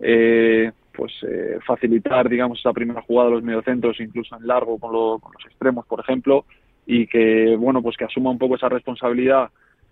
eh, 0.00 0.72
pues 0.92 1.12
eh, 1.22 1.58
facilitar 1.64 2.28
digamos 2.28 2.58
esa 2.58 2.72
primera 2.72 3.02
jugada 3.02 3.28
de 3.28 3.34
los 3.36 3.44
mediocentros 3.44 4.00
incluso 4.00 4.36
en 4.36 4.46
largo 4.46 4.78
con, 4.78 4.92
lo, 4.92 5.18
con 5.20 5.32
los 5.32 5.44
extremos 5.46 5.86
por 5.86 6.00
ejemplo 6.00 6.44
y 6.84 7.06
que 7.06 7.54
bueno 7.56 7.80
pues 7.80 7.96
que 7.96 8.04
asuma 8.04 8.30
un 8.30 8.38
poco 8.38 8.56
esa 8.56 8.68
responsabilidad 8.68 9.50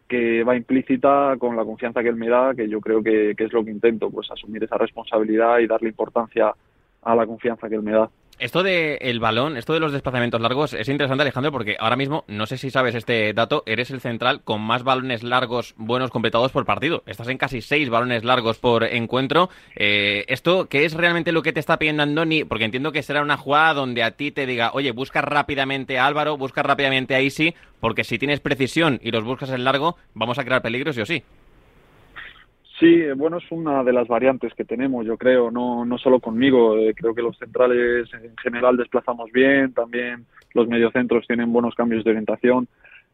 que 0.09 0.45
va 0.45 0.56
implícita 0.56 1.37
con 1.39 1.56
la 1.56 1.65
confianza 1.65 2.03
que 2.03 2.09
él 2.09 2.17
me 2.17 2.29
da, 2.29 2.55
que 2.55 2.69
yo 2.69 2.81
creo 2.81 3.03
que, 3.03 3.35
que, 3.37 3.45
es 3.45 3.53
lo 3.53 3.65
que 3.65 3.71
intento, 3.71 4.11
pues 4.11 4.31
asumir 4.31 4.62
esa 4.62 4.77
responsabilidad 4.77 5.59
y 5.59 5.67
darle 5.67 5.89
importancia 5.89 6.53
a 7.03 7.15
la 7.15 7.27
confianza 7.27 7.69
que 7.69 7.77
él 7.77 7.83
me 7.83 7.93
da. 7.93 8.11
Esto 8.39 8.65
del 8.65 8.99
el 9.01 9.21
balón, 9.21 9.57
esto 9.57 9.75
de 9.75 9.81
los 9.81 9.93
desplazamientos 9.93 10.41
largos 10.41 10.75
es 10.75 10.89
interesante, 10.89 11.23
Alejandro, 11.23 11.53
porque 11.53 11.77
ahora 11.79 11.95
mismo, 11.95 12.25
no 12.27 12.47
sé 12.47 12.59
si 12.59 12.71
sabes 12.71 12.97
este 12.97 13.33
dato, 13.33 13.63
eres 13.65 13.91
el 13.91 14.01
central 14.01 14.43
con 14.43 14.61
más 14.61 14.83
balones 14.83 15.23
largos 15.23 15.75
buenos 15.77 16.11
completados 16.11 16.51
por 16.51 16.65
partido. 16.65 17.05
Estás 17.07 17.29
en 17.29 17.39
casi 17.39 17.63
seis 17.63 17.89
balones 17.91 18.25
largos 18.25 18.59
por 18.59 18.83
encuentro. 18.83 19.51
Eh, 19.77 20.25
¿Esto 20.27 20.69
qué 20.69 20.85
es 20.85 20.95
realmente 20.95 21.31
lo 21.31 21.43
que 21.43 21.53
te 21.53 21.61
está 21.61 21.79
pidiendo 21.79 22.03
Andoni? 22.03 22.45
Porque 22.45 22.65
entiendo 22.65 22.91
que 22.91 23.05
será 23.05 23.23
una 23.23 23.37
jugada 23.37 23.75
donde 23.75 24.03
a 24.03 24.11
ti 24.13 24.33
te 24.33 24.47
diga, 24.47 24.73
oye, 24.75 24.91
busca 24.91 25.23
rápidamente 25.23 25.99
a 25.99 26.07
Álvaro, 26.07 26.37
busca 26.37 26.65
rápidamente 26.65 27.15
a 27.15 27.21
Isi, 27.21 27.55
porque 27.79 28.03
si 28.03 28.19
tienes 28.19 28.41
precisión 28.41 28.99
y 29.03 29.13
los 29.13 29.23
buscas 29.23 29.51
en 29.51 29.63
largo, 29.63 29.97
vamos 30.13 30.39
a 30.39 30.45
crear 30.45 30.61
peligros 30.61 30.97
sí 30.97 31.03
o 31.03 31.07
sí. 31.07 31.23
Sí, 32.81 33.03
bueno, 33.17 33.38
es 33.38 33.44
una 33.50 33.85
de 33.85 33.93
las 33.93 34.09
variantes 34.09 34.53
que 34.55 34.65
tenemos, 34.65 35.06
yo 35.06 35.17
creo, 35.17 35.50
no, 35.50 35.85
no 35.85 35.97
solo 35.97 36.19
conmigo, 36.19 36.76
eh, 36.76 36.93
creo 36.94 37.15
que 37.15 37.23
los 37.23 37.38
centrales 37.38 38.09
en 38.15 38.37
general 38.37 38.76
desplazamos 38.76 39.31
bien, 39.31 39.73
también 39.73 40.26
los 40.55 40.67
mediocentros 40.67 41.26
tienen 41.26 41.53
buenos 41.53 41.75
cambios 41.76 42.03
de 42.03 42.11
orientación 42.11 42.67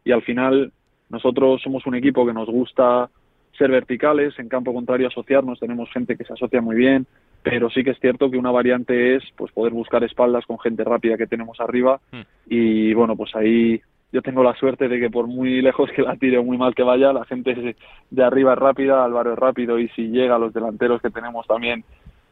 y 0.03 0.11
al 0.11 0.23
final 0.23 0.71
nosotros 1.09 1.61
somos 1.61 1.85
un 1.85 1.93
equipo 1.93 2.25
que 2.25 2.33
nos 2.33 2.49
gusta 2.49 3.09
ser 3.55 3.69
verticales, 3.69 4.37
en 4.39 4.49
campo 4.49 4.73
contrario 4.73 5.07
asociarnos, 5.07 5.59
tenemos 5.59 5.91
gente 5.91 6.17
que 6.17 6.23
se 6.23 6.33
asocia 6.33 6.61
muy 6.61 6.75
bien, 6.75 7.05
pero 7.43 7.69
sí 7.69 7.83
que 7.83 7.91
es 7.91 7.99
cierto 7.99 8.31
que 8.31 8.37
una 8.37 8.49
variante 8.49 9.15
es 9.15 9.23
pues 9.35 9.51
poder 9.51 9.73
buscar 9.73 10.03
espaldas 10.03 10.45
con 10.47 10.57
gente 10.59 10.83
rápida 10.83 11.17
que 11.17 11.27
tenemos 11.27 11.59
arriba 11.59 11.99
mm. 12.11 12.21
y 12.47 12.93
bueno, 12.95 13.15
pues 13.15 13.35
ahí 13.35 13.79
yo 14.11 14.21
tengo 14.21 14.43
la 14.43 14.55
suerte 14.55 14.87
de 14.87 14.99
que 14.99 15.09
por 15.09 15.27
muy 15.27 15.61
lejos 15.61 15.89
que 15.95 16.01
la 16.01 16.15
tire 16.15 16.37
o 16.37 16.43
muy 16.43 16.57
mal 16.57 16.75
que 16.75 16.83
vaya, 16.83 17.13
la 17.13 17.25
gente 17.25 17.75
de 18.09 18.23
arriba 18.23 18.53
es 18.53 18.59
rápida, 18.59 19.03
Álvaro 19.03 19.33
es 19.33 19.39
rápido 19.39 19.79
y 19.79 19.87
si 19.89 20.09
llega 20.09 20.37
los 20.37 20.53
delanteros 20.53 21.01
que 21.01 21.09
tenemos 21.09 21.47
también 21.47 21.83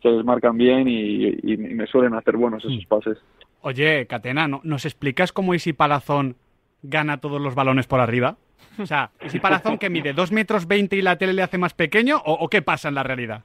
se 0.01 0.09
desmarcan 0.09 0.57
bien 0.57 0.87
y, 0.87 1.25
y, 1.25 1.53
y 1.53 1.57
me 1.57 1.85
suelen 1.87 2.13
hacer 2.13 2.37
buenos 2.37 2.63
esos 2.63 2.85
pases. 2.85 3.17
Oye, 3.61 4.07
Catena, 4.07 4.47
¿no, 4.47 4.61
¿nos 4.63 4.85
explicas 4.85 5.33
cómo 5.33 5.53
Isi 5.53 5.73
Palazón 5.73 6.35
gana 6.81 7.19
todos 7.19 7.41
los 7.41 7.55
balones 7.55 7.87
por 7.87 7.99
arriba? 7.99 8.37
O 8.77 8.85
sea, 8.85 9.11
Isi 9.25 9.39
Palazón 9.39 9.77
que 9.77 9.89
mide 9.89 10.13
2 10.13 10.31
metros 10.31 10.67
20 10.67 10.95
y 10.95 11.01
la 11.01 11.17
tele 11.17 11.33
le 11.33 11.43
hace 11.43 11.57
más 11.57 11.73
pequeño 11.73 12.17
o, 12.25 12.33
o 12.33 12.47
qué 12.47 12.61
pasa 12.61 12.87
en 12.87 12.95
la 12.95 13.03
realidad? 13.03 13.43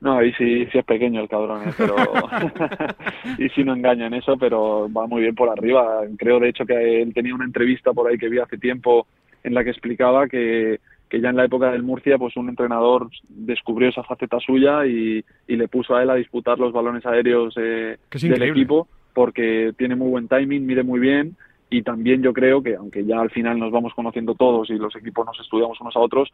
No, 0.00 0.16
ahí 0.18 0.32
sí, 0.32 0.66
sí 0.72 0.78
es 0.78 0.84
pequeño 0.84 1.20
el 1.20 1.28
cabrón, 1.28 1.68
¿eh? 1.68 1.72
pero 1.76 1.94
y 3.38 3.48
sí 3.50 3.64
no 3.64 3.74
engaña 3.74 4.06
en 4.06 4.14
eso, 4.14 4.36
pero 4.38 4.90
va 4.90 5.06
muy 5.06 5.22
bien 5.22 5.34
por 5.34 5.50
arriba. 5.50 6.00
Creo 6.16 6.40
de 6.40 6.48
hecho 6.48 6.64
que 6.64 7.02
él 7.02 7.12
tenía 7.12 7.34
una 7.34 7.44
entrevista 7.44 7.92
por 7.92 8.08
ahí 8.08 8.16
que 8.16 8.30
vi 8.30 8.38
hace 8.38 8.56
tiempo 8.56 9.06
en 9.44 9.54
la 9.54 9.62
que 9.62 9.70
explicaba 9.70 10.26
que, 10.26 10.80
que 11.08 11.20
ya 11.20 11.28
en 11.30 11.36
la 11.36 11.44
época 11.44 11.70
del 11.70 11.82
Murcia 11.82 12.16
pues 12.16 12.36
un 12.36 12.48
entrenador 12.48 13.10
descubrió 13.28 13.90
esa 13.90 14.02
faceta 14.02 14.38
suya 14.40 14.86
y, 14.86 15.22
y 15.46 15.56
le 15.56 15.68
puso 15.68 15.94
a 15.94 16.02
él 16.02 16.10
a 16.10 16.14
disputar 16.14 16.58
los 16.58 16.72
balones 16.72 17.04
aéreos 17.04 17.54
eh, 17.58 17.98
del 18.10 18.42
equipo 18.42 18.88
porque 19.12 19.72
tiene 19.76 19.96
muy 19.96 20.08
buen 20.08 20.28
timing, 20.28 20.64
mide 20.64 20.82
muy 20.82 21.00
bien 21.00 21.36
y 21.68 21.82
también 21.82 22.22
yo 22.22 22.32
creo 22.32 22.62
que 22.62 22.74
aunque 22.74 23.04
ya 23.04 23.20
al 23.20 23.30
final 23.30 23.58
nos 23.58 23.70
vamos 23.70 23.92
conociendo 23.94 24.34
todos 24.34 24.70
y 24.70 24.74
los 24.74 24.94
equipos 24.96 25.26
nos 25.26 25.38
estudiamos 25.40 25.80
unos 25.80 25.96
a 25.96 26.00
otros, 26.00 26.30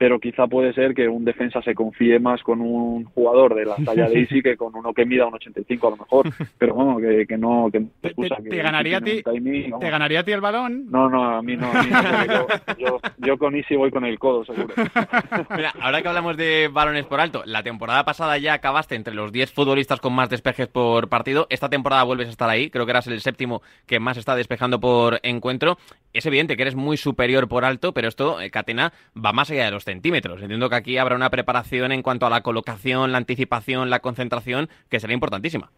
pero 0.00 0.18
quizá 0.18 0.46
puede 0.46 0.72
ser 0.72 0.94
que 0.94 1.06
un 1.06 1.26
defensa 1.26 1.60
se 1.60 1.74
confíe 1.74 2.18
más 2.18 2.42
con 2.42 2.62
un 2.62 3.04
jugador 3.04 3.54
de 3.54 3.66
la 3.66 3.76
talla 3.84 4.08
de 4.08 4.20
Easy 4.20 4.40
que 4.42 4.56
con 4.56 4.74
uno 4.74 4.94
que 4.94 5.04
mida 5.04 5.26
un 5.26 5.34
85 5.34 5.86
a 5.86 5.90
lo 5.90 5.96
mejor, 5.98 6.30
pero 6.56 6.72
bueno, 6.72 6.96
que, 6.96 7.26
que 7.26 7.36
no 7.36 7.68
que 7.70 7.80
¿Te, 8.00 8.08
excusa, 8.08 8.36
te, 8.36 8.44
que, 8.44 8.48
te 8.48 8.62
ganaría 8.62 8.96
a 8.96 9.00
ti 9.02 9.22
timing, 9.22 9.78
te 9.78 9.90
ganaría 9.90 10.20
a 10.20 10.24
ti 10.24 10.32
el 10.32 10.40
balón? 10.40 10.90
No, 10.90 11.10
no, 11.10 11.36
a 11.36 11.42
mí 11.42 11.54
no, 11.54 11.70
a 11.70 11.82
mí 11.82 11.90
no 11.90 12.24
yo, 12.24 12.46
yo, 12.78 13.00
yo, 13.18 13.36
con 13.36 13.54
Easy 13.54 13.76
voy 13.76 13.90
con 13.90 14.06
el 14.06 14.18
codo 14.18 14.42
seguro. 14.46 14.72
Mira, 15.54 15.74
ahora 15.78 16.00
que 16.00 16.08
hablamos 16.08 16.34
de 16.38 16.70
balones 16.72 17.04
por 17.04 17.20
alto, 17.20 17.42
la 17.44 17.62
temporada 17.62 18.02
pasada 18.06 18.38
ya 18.38 18.54
acabaste 18.54 18.94
entre 18.94 19.12
los 19.12 19.32
10 19.32 19.52
futbolistas 19.52 20.00
con 20.00 20.14
más 20.14 20.30
despejes 20.30 20.68
por 20.68 21.10
partido, 21.10 21.46
esta 21.50 21.68
temporada 21.68 22.04
vuelves 22.04 22.28
a 22.28 22.30
estar 22.30 22.48
ahí, 22.48 22.70
creo 22.70 22.86
que 22.86 22.92
eras 22.92 23.06
el 23.06 23.20
séptimo 23.20 23.60
que 23.86 24.00
más 24.00 24.16
está 24.16 24.34
despejando 24.34 24.80
por 24.80 25.20
encuentro. 25.24 25.76
Es 26.14 26.24
evidente 26.24 26.56
que 26.56 26.62
eres 26.62 26.74
muy 26.74 26.96
superior 26.96 27.48
por 27.48 27.66
alto, 27.66 27.92
pero 27.92 28.08
esto, 28.08 28.40
eh, 28.40 28.50
Catena, 28.50 28.94
va 29.14 29.32
más 29.32 29.50
allá 29.50 29.66
de 29.66 29.70
los 29.70 29.84
centímetros. 29.90 30.40
Entiendo 30.40 30.68
que 30.68 30.76
aquí 30.76 30.98
habrá 30.98 31.16
una 31.16 31.30
preparación 31.30 31.90
en 31.90 32.02
cuanto 32.02 32.26
a 32.26 32.30
la 32.30 32.42
colocación, 32.42 33.10
la 33.10 33.18
anticipación, 33.18 33.90
la 33.90 33.98
concentración, 34.00 34.68
que 34.88 35.00
será 35.00 35.12
importantísima. 35.12 35.70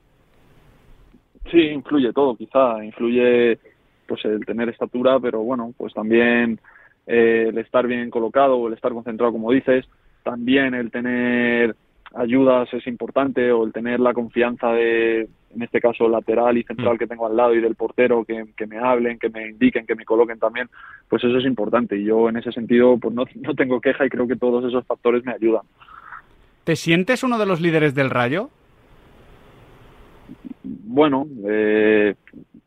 Sí, 1.50 1.60
influye 1.60 2.12
todo, 2.12 2.36
quizá, 2.36 2.84
influye 2.84 3.58
pues 4.06 4.24
el 4.24 4.44
tener 4.44 4.68
estatura, 4.68 5.18
pero 5.18 5.40
bueno, 5.40 5.72
pues 5.76 5.94
también 5.94 6.60
eh, 7.06 7.46
el 7.48 7.58
estar 7.58 7.86
bien 7.86 8.10
colocado 8.10 8.68
el 8.68 8.74
estar 8.74 8.92
concentrado, 8.92 9.32
como 9.32 9.50
dices, 9.50 9.86
también 10.22 10.74
el 10.74 10.90
tener 10.90 11.74
ayudas 12.14 12.72
es 12.72 12.86
importante 12.86 13.50
o 13.52 13.64
el 13.64 13.72
tener 13.72 14.00
la 14.00 14.12
confianza 14.12 14.72
de, 14.72 15.28
en 15.54 15.62
este 15.62 15.80
caso, 15.80 16.08
lateral 16.08 16.56
y 16.58 16.64
central 16.64 16.94
mm. 16.94 16.98
que 16.98 17.06
tengo 17.06 17.26
al 17.26 17.36
lado 17.36 17.54
y 17.54 17.60
del 17.60 17.74
portero 17.74 18.24
que, 18.24 18.66
me 18.66 18.78
hablen, 18.78 19.18
que 19.18 19.30
me 19.30 19.48
indiquen, 19.48 19.86
que 19.86 19.94
me 19.94 20.04
coloquen 20.04 20.38
también, 20.38 20.68
pues 21.08 21.22
eso 21.24 21.38
es 21.38 21.44
importante. 21.44 21.96
Y 21.96 22.04
yo 22.04 22.28
en 22.28 22.36
ese 22.36 22.52
sentido 22.52 22.98
pues 22.98 23.14
no, 23.14 23.24
no 23.40 23.54
tengo 23.54 23.80
queja 23.80 24.04
y 24.06 24.10
creo 24.10 24.26
que 24.26 24.36
todos 24.36 24.64
esos 24.64 24.84
factores 24.86 25.24
me 25.24 25.32
ayudan. 25.32 25.62
¿Te 26.64 26.76
sientes 26.76 27.22
uno 27.22 27.38
de 27.38 27.46
los 27.46 27.60
líderes 27.60 27.94
del 27.94 28.10
Rayo? 28.10 28.50
Bueno, 30.62 31.26
eh, 31.48 32.14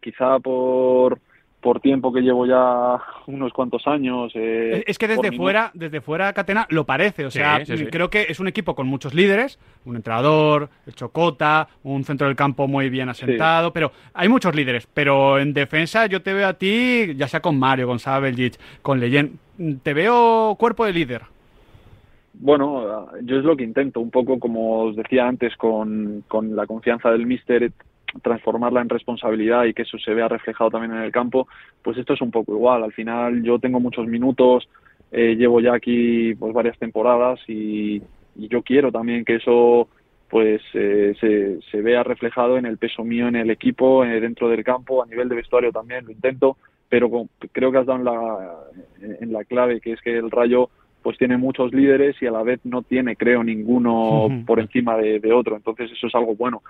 quizá 0.02 0.40
por 0.40 1.20
por 1.66 1.80
tiempo 1.80 2.14
que 2.14 2.22
llevo 2.22 2.46
ya 2.46 3.02
unos 3.26 3.52
cuantos 3.52 3.88
años. 3.88 4.32
Eh, 4.36 4.84
es 4.86 5.00
que 5.00 5.08
desde 5.08 5.32
fuera, 5.32 5.72
desde 5.74 6.00
fuera 6.00 6.32
Catena 6.32 6.68
lo 6.70 6.86
parece, 6.86 7.26
o 7.26 7.32
sea, 7.32 7.60
creo 7.90 8.12
que 8.12 8.28
es 8.30 8.40
un 8.40 8.48
equipo 8.48 8.76
con 8.76 8.86
muchos 8.86 9.16
líderes, 9.16 9.58
un 9.84 9.96
entrenador, 9.96 10.70
el 10.86 10.94
Chocota, 10.94 11.68
un 11.82 12.04
centro 12.04 12.28
del 12.28 12.36
campo 12.36 12.68
muy 12.68 12.92
bien 12.92 13.10
asentado, 13.10 13.74
pero 13.74 13.92
hay 14.14 14.30
muchos 14.30 14.54
líderes, 14.54 14.88
pero 14.94 15.40
en 15.40 15.54
defensa 15.54 16.06
yo 16.06 16.22
te 16.22 16.36
veo 16.36 16.48
a 16.48 16.54
ti, 16.54 17.16
ya 17.16 17.28
sea 17.28 17.40
con 17.40 17.58
Mario, 17.58 17.88
con 17.88 17.98
Sabeljic, 17.98 18.60
con 18.84 19.00
Leyen, 19.00 19.40
te 19.82 19.96
veo 19.96 20.56
cuerpo 20.60 20.86
de 20.86 20.94
líder. 20.94 21.24
Bueno, 22.36 23.08
yo 23.24 23.40
es 23.40 23.44
lo 23.44 23.58
que 23.58 23.64
intento, 23.64 24.02
un 24.02 24.12
poco 24.12 24.38
como 24.40 24.84
os 24.84 24.96
decía 24.96 25.28
antes, 25.28 25.58
con, 25.58 26.24
con 26.28 26.56
la 26.56 26.68
confianza 26.68 27.10
del 27.10 27.26
míster, 27.26 27.72
transformarla 28.22 28.82
en 28.82 28.90
responsabilidad 28.90 29.66
y 29.66 29.74
que 29.74 29.84
eso 29.84 29.98
se 29.98 30.14
vea 30.14 30.28
reflejado 30.28 30.72
también 30.72 30.94
en 30.94 31.04
el 31.04 31.12
campo, 31.12 31.48
pues 31.82 31.98
esto 31.98 32.14
es 32.14 32.22
un 32.22 32.32
poco 32.32 32.54
igual. 32.54 32.84
Al 32.84 32.94
final 32.94 33.44
yo 33.44 33.60
tengo 33.60 33.80
muchos 33.80 34.08
minutos, 34.08 34.68
eh, 35.12 35.36
llevo 35.36 35.62
ya 35.62 35.74
aquí 35.74 36.34
pues 36.36 36.54
varias 36.54 36.78
temporadas 36.78 37.40
y, 37.48 38.02
yo 38.38 38.64
quiero 38.64 38.92
también 38.92 39.24
que 39.24 39.36
eso 39.36 39.88
pues 40.30 40.62
eh, 40.74 41.16
se, 41.22 41.62
se, 41.72 41.82
vea 41.82 42.04
reflejado 42.04 42.58
en 42.58 42.66
el 42.66 42.78
peso 42.78 43.06
mío 43.06 43.30
en 43.30 43.38
el 43.38 43.50
equipo, 43.50 44.04
eh, 44.04 44.20
dentro 44.20 44.50
del 44.50 44.62
campo, 44.62 45.02
a 45.02 45.06
nivel 45.06 45.30
de 45.30 45.36
vestuario 45.36 45.72
también 45.72 46.04
lo 46.04 46.12
intento, 46.12 46.58
pero 46.90 47.10
creo 47.54 47.72
que 47.72 47.78
has 47.78 47.86
dado 47.86 48.00
en 48.00 48.04
la, 48.04 48.56
en 49.22 49.32
la 49.32 49.46
clave, 49.46 49.80
que 49.80 49.94
es 49.94 50.02
que 50.02 50.18
el 50.18 50.30
Rayo 50.30 50.70
pues 51.06 51.20
tiene 51.20 51.38
muchos 51.38 51.72
líderes 51.72 52.16
y 52.20 52.26
a 52.26 52.32
la 52.32 52.42
vez 52.42 52.60
no 52.64 52.82
tiene, 52.82 53.16
creo, 53.16 53.44
ninguno 53.44 54.28
por 54.48 54.60
encima 54.60 54.98
de, 54.98 55.32
otro. 55.32 55.56
Entonces 55.56 55.92
eso 55.92 56.08
es 56.08 56.16
algo 56.16 56.34
bueno. 56.34 56.64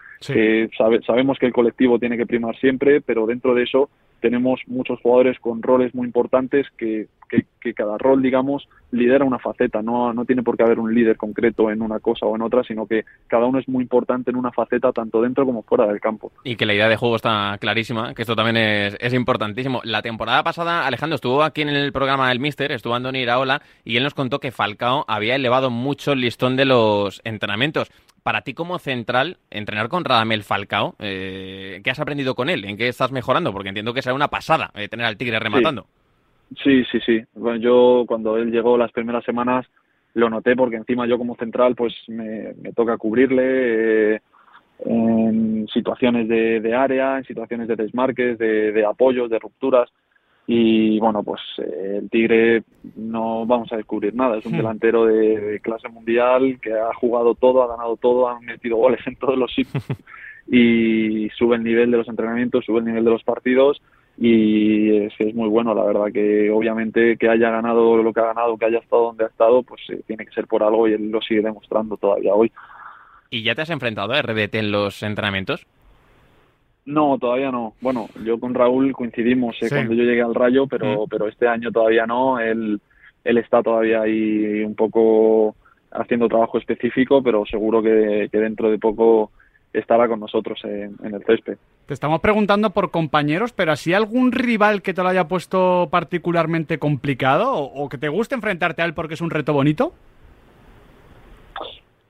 sabemos 1.06 1.39
que 1.39 1.46
el 1.46 1.54
colectivo 1.54 1.98
tiene 2.00 2.18
que 2.18 2.25
primar 2.25 2.54
siempre, 2.58 3.00
pero 3.00 3.25
dentro 3.25 3.56
de 3.56 3.63
eso 3.63 3.89
tenemos 4.25 4.60
muchos 4.65 5.00
jugadores 5.01 5.38
con 5.39 5.62
roles 5.62 5.94
muy 5.94 6.08
importantes 6.08 6.65
que, 6.79 7.05
que, 7.29 7.74
cada 7.75 7.96
rol, 8.00 8.24
digamos, 8.24 8.67
lidera 8.89 9.24
una 9.24 9.38
faceta. 9.38 9.84
No, 9.84 10.13
no 10.13 10.25
tiene 10.25 10.41
por 10.41 10.58
qué 10.58 10.63
haber 10.63 10.79
un 10.79 10.96
líder 10.96 11.15
concreto 11.15 11.70
en 11.70 11.84
una 11.84 12.00
cosa 12.00 12.25
o 12.25 12.36
en 12.36 12.41
otra, 12.41 12.63
sino 12.63 12.88
que 12.88 13.05
cada 13.27 13.46
uno 13.46 13.60
es 13.60 13.67
muy 13.67 13.84
importante 13.84 14.32
en 14.32 14.38
una 14.38 14.51
faceta, 14.51 14.91
tanto 14.91 15.22
dentro 15.22 15.46
como 15.46 15.62
fuera 15.62 15.86
del 15.86 16.00
campo. 16.00 16.32
Y 16.44 16.55
que 16.55 16.65
la 16.65 16.74
idea 16.74 16.89
de 16.89 16.96
juego 16.96 17.17
está 17.17 17.55
clarísima, 17.60 18.15
que 18.15 18.24
esto 18.24 18.36
también 18.36 18.58
es, 18.58 18.98
es 19.00 19.13
importantísimo. 19.13 19.82
La 19.84 20.01
temporada 20.01 20.44
pasada, 20.44 20.88
Alejandro 20.88 21.15
estuvo 21.15 21.44
aquí 21.44 21.62
en 21.62 21.70
el 21.70 21.91
programa 21.91 22.29
del 22.29 22.39
Mister, 22.39 22.72
estuvo 22.72 22.96
Andoni 22.96 23.20
Iraola, 23.20 23.62
y 23.84 23.98
él 23.98 24.03
nos 24.03 24.15
contó 24.15 24.39
que 24.39 24.51
Falcao 24.51 25.05
había 25.08 25.36
elevado 25.36 25.70
mucho 25.70 26.13
el 26.13 26.22
listón 26.22 26.55
de 26.55 26.65
los 26.65 27.22
entrenamientos 27.25 27.91
para 28.25 28.41
ti 28.41 28.55
como 28.55 28.79
central, 28.79 29.38
entrenar 29.51 29.88
con 29.88 30.03
Radamel 30.03 30.41
Falcao, 30.41 30.96
eh, 30.98 31.79
¿qué 31.84 31.91
has 31.91 32.00
aprendido 32.00 32.34
con 32.34 32.50
él? 32.50 32.65
¿En 32.65 32.75
qué 32.75 32.88
estás 32.88 33.12
mejorando? 33.12 33.51
Porque 33.53 33.70
entiendo 33.70 33.94
que 33.94 34.01
será 34.01 34.15
una 34.15 34.29
pasada 34.29 34.72
eh, 34.74 34.88
tener 34.88 35.05
al 35.05 35.15
Tigre 35.15 35.38
rematando. 35.38 35.86
Sí, 36.63 36.84
sí, 36.91 37.00
sí. 37.05 37.22
Bueno, 37.36 37.60
yo 37.60 38.03
cuando 38.08 38.38
él 38.38 38.50
llegó 38.50 38.79
las 38.79 38.91
primeras 38.91 39.24
semanas 39.25 39.67
lo 40.15 40.27
noté 40.32 40.55
porque 40.55 40.75
encima 40.75 41.05
yo 41.05 41.20
como 41.20 41.36
central 41.36 41.75
pues 41.75 41.94
me, 42.08 42.55
toca 42.75 42.98
cubrirle 42.98 44.15
eh, 44.15 44.22
en 44.86 45.67
situaciones 45.72 46.27
de, 46.27 46.74
área, 46.74 47.20
en 47.20 47.25
situaciones 47.25 47.67
de 47.67 47.75
desmarques, 47.75 48.39
de, 48.39 48.72
de 48.72 48.86
apoyos, 48.86 49.29
de 49.29 49.38
rupturas 49.38 49.91
y 50.48 51.00
bueno 51.00 51.24
pues 51.24 51.42
eh, 51.58 52.00
el 52.02 52.10
Tigre 52.10 52.64
no 52.96 53.46
vamos 53.46 53.72
a 53.74 53.78
descubrir 53.78 54.14
nada 54.14 54.38
es 54.38 54.46
un 54.46 54.54
hmm. 54.54 54.58
delantero 54.58 55.06
de, 55.06 55.60
clase 55.62 55.90
mundial 55.90 56.60
que 56.62 56.74
ha 56.74 56.94
jugado 56.94 57.34
todo 57.36 57.64
ha 57.64 57.68
ganado 57.68 57.98
todo 57.98 58.28
ha 58.28 58.40
metido 58.40 58.78
goles 58.78 59.00
en 59.08 59.16
todos 59.16 59.38
los 59.38 59.54
sitios 59.54 59.84
y 60.52 61.30
sube 61.32 61.56
el 61.56 61.64
nivel 61.64 61.90
de 61.90 61.98
los 61.98 62.08
entrenamientos 62.08 62.64
sube 62.66 62.80
el 62.80 62.86
nivel 62.86 63.06
de 63.06 63.12
los 63.12 63.24
partidos 63.24 63.82
y 64.18 64.96
es, 64.98 65.14
es 65.18 65.34
muy 65.34 65.50
bueno 65.50 65.74
la 65.74 65.84
verdad 65.84 66.12
que 66.14 66.52
obviamente 66.52 67.18
que 67.18 67.28
haya 67.28 67.50
ganado 67.50 67.98
lo 67.98 68.14
que 68.14 68.20
ha 68.20 68.28
ganado 68.28 68.58
que 68.58 68.66
haya 68.66 68.80
estado 68.80 69.06
donde 69.06 69.24
ha 69.24 69.28
estado 69.28 69.64
pues 69.64 69.82
eh, 69.90 70.02
tiene 70.06 70.25
que 70.25 70.34
ser 70.34 70.46
por 70.46 70.62
algo 70.62 70.88
y 70.88 70.94
él 70.94 71.10
lo 71.10 71.22
sigue 71.22 71.42
demostrando 71.42 71.98
todavía 71.98 72.34
hoy 72.34 72.52
¿Y 73.30 73.44
ya 73.44 73.56
te 73.56 73.64
has 73.64 73.70
enfrentado 73.70 74.14
a 74.14 74.22
RDT 74.22 74.56
en 74.56 74.72
los 74.72 75.04
entrenamientos? 75.04 75.66
No, 76.86 77.18
todavía 77.18 77.51
no. 77.51 77.74
Bueno, 77.82 78.08
yo 78.24 78.39
con 78.39 78.54
Raúl 78.54 78.94
coincidimos 78.94 79.56
eh, 79.62 79.70
cuando 79.70 79.94
yo 79.94 80.04
llegué 80.04 80.22
al 80.22 80.36
Rayo, 80.36 80.68
pero, 80.68 81.06
mm. 81.06 81.10
pero 81.10 81.27
este 81.27 81.48
año 81.48 81.72
todavía 81.72 82.06
no. 82.06 82.39
Él, 82.39 82.80
él 83.24 83.38
está 83.38 83.63
todavía 83.63 84.01
ahí 84.01 84.63
un 84.63 84.75
poco 84.75 85.56
haciendo 85.92 86.27
trabajo 86.27 86.58
específico, 86.58 87.24
pero 87.24 87.46
seguro 87.46 87.82
que, 87.82 88.30
dentro 88.32 88.70
de 88.70 88.77
poco 88.77 89.32
estará 89.74 90.08
con 90.08 90.20
nosotros 90.20 90.60
en, 90.63 90.96
el 91.04 91.24
césped. 91.25 91.58
Te 91.86 91.94
estamos 91.94 92.22
preguntando 92.22 92.70
por 92.70 92.92
compañeros, 92.92 93.51
pero 93.51 93.72
¿así 93.72 93.94
algún 93.94 94.32
rival 94.32 94.82
que 94.82 94.94
te 94.94 95.01
lo 95.01 95.10
haya 95.10 95.27
puesto 95.27 95.89
particularmente 95.92 96.77
complicado 96.77 97.51
o, 97.51 97.84
o 97.84 97.89
que 97.89 97.98
te 97.98 98.10
guste 98.10 98.36
enfrentarte 98.36 98.84
a 98.84 98.86
él 98.86 98.94
porque 98.94 99.15
es 99.15 99.22
un 99.22 99.32
reto 99.32 99.54
bonito? 99.54 99.94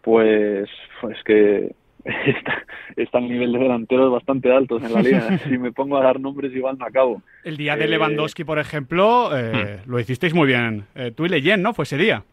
Pues, 0.01 0.69
pues 1.01 1.17
que 1.23 1.73
está, 2.25 2.65
está 2.95 3.17
el 3.17 3.29
nivel 3.29 3.53
de 3.53 3.59
delanteros 3.59 4.11
bastante 4.11 4.51
altos 4.51 4.83
en 4.83 4.93
la 4.93 5.01
liga. 5.01 5.37
si 5.43 5.57
me 5.57 5.71
pongo 5.71 5.97
a 5.97 6.03
dar 6.03 6.19
nombres, 6.19 6.53
igual 6.53 6.77
no 6.77 6.85
acabo. 6.85 7.21
El 7.43 7.57
día 7.57 7.75
de 7.75 7.85
eh, 7.85 7.87
Lewandowski, 7.87 8.43
por 8.43 8.59
ejemplo, 8.59 9.35
eh, 9.35 9.79
hmm. 9.85 9.89
lo 9.89 9.99
hicisteis 9.99 10.33
muy 10.33 10.47
bien. 10.47 10.85
Eh, 10.93 11.11
tú 11.15 11.25
y 11.25 11.29
Leyen, 11.29 11.61
¿no? 11.61 11.73
Fue 11.73 11.83
ese 11.83 11.97
día. 11.97 12.23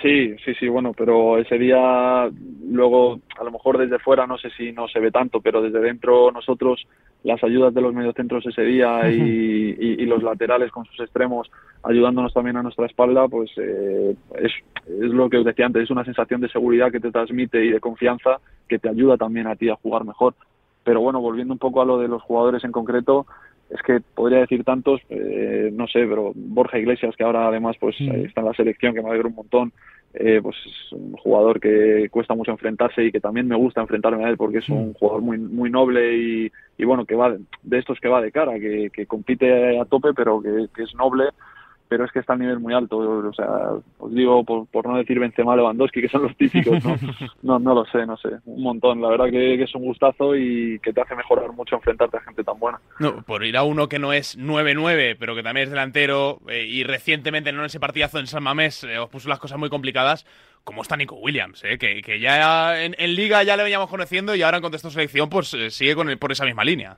Sí, 0.00 0.34
sí, 0.44 0.54
sí, 0.58 0.68
bueno, 0.68 0.92
pero 0.96 1.38
ese 1.38 1.58
día 1.58 2.30
luego 2.66 3.20
a 3.38 3.44
lo 3.44 3.50
mejor 3.50 3.78
desde 3.78 3.98
fuera 3.98 4.26
no 4.26 4.38
sé 4.38 4.48
si 4.56 4.72
no 4.72 4.88
se 4.88 5.00
ve 5.00 5.10
tanto, 5.10 5.40
pero 5.40 5.60
desde 5.60 5.80
dentro 5.80 6.30
nosotros 6.32 6.86
las 7.24 7.42
ayudas 7.44 7.74
de 7.74 7.82
los 7.82 7.92
mediocentros 7.92 8.46
ese 8.46 8.62
día 8.62 9.08
y, 9.10 10.06
los 10.06 10.22
laterales 10.22 10.70
con 10.70 10.84
sus 10.84 11.00
extremos 11.00 11.50
ayudándonos 11.84 12.34
también 12.34 12.56
a 12.56 12.62
nuestra 12.62 12.86
espalda, 12.86 13.28
pues 13.28 13.50
eh, 13.56 14.14
es, 14.40 14.52
es 14.86 15.10
lo 15.10 15.30
que 15.30 15.38
os 15.38 15.44
decía 15.44 15.66
antes, 15.66 15.84
es 15.84 15.90
una 15.90 16.04
sensación 16.04 16.40
de 16.40 16.48
seguridad 16.48 16.92
que 16.92 17.00
te 17.00 17.10
transmite 17.10 17.64
y 17.64 17.70
de 17.70 17.80
confianza 17.80 18.38
que 18.68 18.78
te 18.78 18.88
ayuda 18.88 19.16
también 19.16 19.46
a 19.46 19.56
ti 19.56 19.68
a 19.68 19.76
jugar 19.76 20.04
mejor. 20.04 20.34
Pero 20.84 21.00
bueno, 21.00 21.20
volviendo 21.20 21.54
un 21.54 21.58
poco 21.58 21.80
a 21.80 21.84
lo 21.84 21.98
de 21.98 22.08
los 22.08 22.22
jugadores 22.22 22.64
en 22.64 22.72
concreto, 22.72 23.26
es 23.72 23.82
que 23.82 24.00
podría 24.14 24.40
decir 24.40 24.64
tantos, 24.64 25.00
eh, 25.08 25.70
no 25.72 25.86
sé, 25.86 26.00
pero 26.06 26.32
Borja 26.34 26.78
Iglesias, 26.78 27.16
que 27.16 27.24
ahora 27.24 27.48
además 27.48 27.76
pues 27.80 27.96
está 28.00 28.40
en 28.40 28.46
la 28.46 28.54
selección, 28.54 28.94
que 28.94 29.02
me 29.02 29.08
alegra 29.08 29.28
un 29.28 29.34
montón, 29.34 29.72
eh, 30.14 30.40
pues 30.42 30.56
es 30.66 30.92
un 30.92 31.12
jugador 31.14 31.58
que 31.58 32.08
cuesta 32.10 32.34
mucho 32.34 32.50
enfrentarse 32.50 33.02
y 33.02 33.10
que 33.10 33.20
también 33.20 33.48
me 33.48 33.56
gusta 33.56 33.80
enfrentarme 33.80 34.24
a 34.24 34.28
él 34.28 34.36
porque 34.36 34.58
es 34.58 34.68
un 34.68 34.92
jugador 34.92 35.22
muy 35.22 35.38
muy 35.38 35.70
noble 35.70 36.16
y, 36.16 36.52
y 36.76 36.84
bueno, 36.84 37.06
que 37.06 37.14
va 37.14 37.34
de, 37.62 37.78
estos 37.78 37.98
que 37.98 38.08
va 38.08 38.20
de 38.20 38.30
cara, 38.30 38.60
que, 38.60 38.90
que 38.92 39.06
compite 39.06 39.78
a 39.78 39.86
tope, 39.86 40.12
pero 40.14 40.42
que, 40.42 40.66
que 40.74 40.82
es 40.82 40.94
noble 40.94 41.24
pero 41.92 42.06
es 42.06 42.12
que 42.12 42.20
está 42.20 42.32
a 42.32 42.36
nivel 42.36 42.58
muy 42.58 42.72
alto. 42.72 42.96
O 42.96 43.34
sea, 43.34 43.46
os 43.98 44.14
digo, 44.14 44.42
por, 44.44 44.66
por 44.68 44.86
no 44.86 44.96
decir 44.96 45.18
Benzema, 45.18 45.54
Lewandowski, 45.54 46.00
que 46.00 46.08
son 46.08 46.22
los 46.22 46.34
típicos, 46.38 46.82
¿no? 46.82 46.96
no, 47.42 47.58
no 47.58 47.74
lo 47.74 47.84
sé, 47.84 48.06
no 48.06 48.16
sé, 48.16 48.30
un 48.46 48.62
montón. 48.62 49.02
La 49.02 49.10
verdad 49.10 49.26
que, 49.26 49.62
es 49.62 49.74
un 49.74 49.82
gustazo 49.82 50.34
y 50.34 50.78
que 50.78 50.94
te 50.94 51.02
hace 51.02 51.14
mejorar 51.14 51.52
mucho 51.52 51.76
enfrentarte 51.76 52.16
a 52.16 52.22
gente 52.22 52.44
tan 52.44 52.58
buena. 52.58 52.80
No, 52.98 53.20
por 53.24 53.44
ir 53.44 53.58
a 53.58 53.62
uno 53.62 53.90
que 53.90 53.98
no 53.98 54.14
es 54.14 54.38
9-9, 54.38 55.16
pero 55.20 55.34
que 55.34 55.42
también 55.42 55.64
es 55.64 55.70
delantero 55.70 56.38
eh, 56.48 56.64
y 56.64 56.82
recientemente 56.82 57.52
no 57.52 57.58
en 57.58 57.66
ese 57.66 57.78
partidazo 57.78 58.18
en 58.18 58.26
San 58.26 58.42
Mamés 58.42 58.84
eh, 58.84 58.98
os 58.98 59.10
puso 59.10 59.28
las 59.28 59.38
cosas 59.38 59.58
muy 59.58 59.68
complicadas. 59.68 60.24
¿Cómo 60.64 60.80
está 60.80 60.96
Nico 60.96 61.16
Williams? 61.16 61.62
Eh? 61.64 61.76
Que, 61.76 62.00
que, 62.00 62.20
ya 62.20 62.82
en, 62.82 62.94
Liga 63.14 63.42
ya 63.42 63.54
le 63.58 63.64
veníamos 63.64 63.90
conociendo 63.90 64.34
y 64.34 64.40
ahora 64.40 64.56
en 64.56 64.62
contexto 64.62 64.88
selección 64.88 65.28
pues 65.28 65.54
sigue 65.68 65.94
con 65.94 66.08
por 66.18 66.32
esa 66.32 66.46
misma 66.46 66.64
línea. 66.64 66.96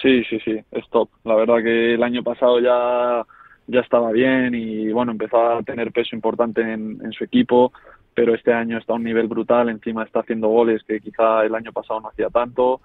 Sí, 0.00 0.24
sí, 0.24 0.40
sí, 0.42 0.58
es 0.70 0.88
top. 0.88 1.10
La 1.24 1.34
verdad 1.34 1.62
que 1.62 1.94
el 1.94 2.02
año 2.02 2.22
pasado 2.22 2.60
ya 2.60 3.26
ya 3.66 3.80
estaba 3.80 4.10
bien 4.12 4.54
y 4.54 4.90
bueno, 4.92 5.12
empezó 5.12 5.38
a 5.40 5.62
tener 5.62 5.92
peso 5.92 6.14
importante 6.16 6.60
en, 6.60 7.12
su 7.12 7.24
equipo, 7.24 7.72
pero 8.14 8.34
este 8.34 8.52
año 8.52 8.78
está 8.78 8.92
a 8.92 8.96
un 8.96 9.04
nivel 9.04 9.28
brutal, 9.28 9.68
encima 9.68 10.04
está 10.04 10.20
haciendo 10.20 10.48
goles 10.48 10.82
que 10.84 11.00
quizá 11.00 11.44
el 11.44 11.54
año 11.54 11.72
pasado 11.72 12.00
no 12.00 12.08
hacía 12.08 12.28
tanto 12.28 12.80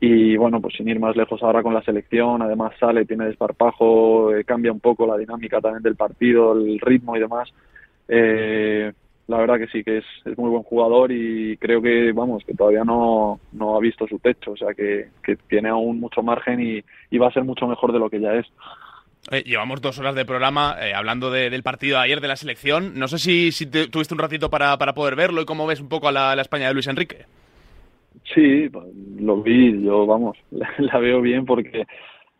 y 0.00 0.36
bueno, 0.36 0.60
pues 0.60 0.74
sin 0.74 0.88
ir 0.88 1.00
más 1.00 1.16
lejos 1.16 1.42
ahora 1.42 1.62
con 1.62 1.72
la 1.72 1.82
selección, 1.82 2.42
además 2.42 2.74
sale, 2.78 3.06
tiene 3.06 3.26
desparpajo, 3.26 4.34
eh, 4.34 4.44
cambia 4.44 4.72
un 4.72 4.80
poco 4.80 5.06
la 5.06 5.16
dinámica 5.16 5.60
también 5.60 5.82
del 5.82 5.96
partido, 5.96 6.52
el 6.52 6.80
ritmo 6.80 7.16
y 7.16 7.20
demás 7.20 7.52
Eh, 8.08 8.92
la 9.28 9.38
verdad 9.38 9.58
que 9.58 9.66
sí, 9.68 9.82
que 9.82 9.98
es, 9.98 10.04
es, 10.24 10.38
muy 10.38 10.50
buen 10.50 10.62
jugador 10.62 11.10
y 11.10 11.56
creo 11.56 11.82
que, 11.82 12.12
vamos, 12.12 12.44
que 12.44 12.54
todavía 12.54 12.84
no, 12.84 13.40
no 13.52 13.76
ha 13.76 13.80
visto 13.80 14.06
su 14.06 14.18
techo, 14.20 14.52
o 14.52 14.56
sea, 14.56 14.72
que, 14.72 15.08
que 15.22 15.36
tiene 15.48 15.68
aún 15.68 15.98
mucho 15.98 16.22
margen 16.22 16.60
y, 16.60 16.84
y, 17.10 17.18
va 17.18 17.28
a 17.28 17.32
ser 17.32 17.42
mucho 17.42 17.66
mejor 17.66 17.92
de 17.92 17.98
lo 17.98 18.08
que 18.08 18.20
ya 18.20 18.34
es. 18.34 18.46
Eh, 19.32 19.42
llevamos 19.44 19.80
dos 19.80 19.98
horas 19.98 20.14
de 20.14 20.24
programa 20.24 20.76
eh, 20.80 20.94
hablando 20.94 21.30
de, 21.30 21.50
del 21.50 21.64
partido 21.64 21.98
de 21.98 22.04
ayer 22.04 22.20
de 22.20 22.28
la 22.28 22.36
selección. 22.36 22.98
No 22.98 23.08
sé 23.08 23.18
si, 23.18 23.50
si 23.52 23.66
te, 23.66 23.88
tuviste 23.88 24.14
un 24.14 24.20
ratito 24.20 24.50
para, 24.50 24.76
para, 24.78 24.94
poder 24.94 25.16
verlo 25.16 25.42
y 25.42 25.46
cómo 25.46 25.66
ves 25.66 25.80
un 25.80 25.88
poco 25.88 26.08
a 26.08 26.12
la, 26.12 26.40
España 26.40 26.68
de 26.68 26.74
Luis 26.74 26.86
Enrique. 26.86 27.24
Sí, 28.34 28.68
lo 29.18 29.42
vi, 29.42 29.82
yo, 29.82 30.06
vamos, 30.06 30.36
la, 30.50 30.68
la 30.78 30.98
veo 30.98 31.20
bien 31.20 31.44
porque 31.44 31.86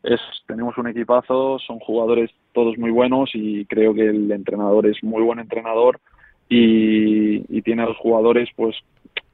es, 0.02 0.20
tenemos 0.46 0.78
un 0.78 0.88
equipazo, 0.88 1.58
son 1.58 1.80
jugadores 1.80 2.30
todos 2.52 2.78
muy 2.78 2.90
buenos 2.90 3.30
y 3.34 3.64
creo 3.64 3.92
que 3.92 4.06
el 4.06 4.30
entrenador 4.30 4.86
es 4.86 5.02
muy 5.02 5.22
buen 5.22 5.40
entrenador 5.40 6.00
y, 6.48 7.42
y 7.48 7.62
tiene 7.62 7.82
a 7.82 7.86
los 7.86 7.96
jugadores 7.96 8.48
pues 8.54 8.76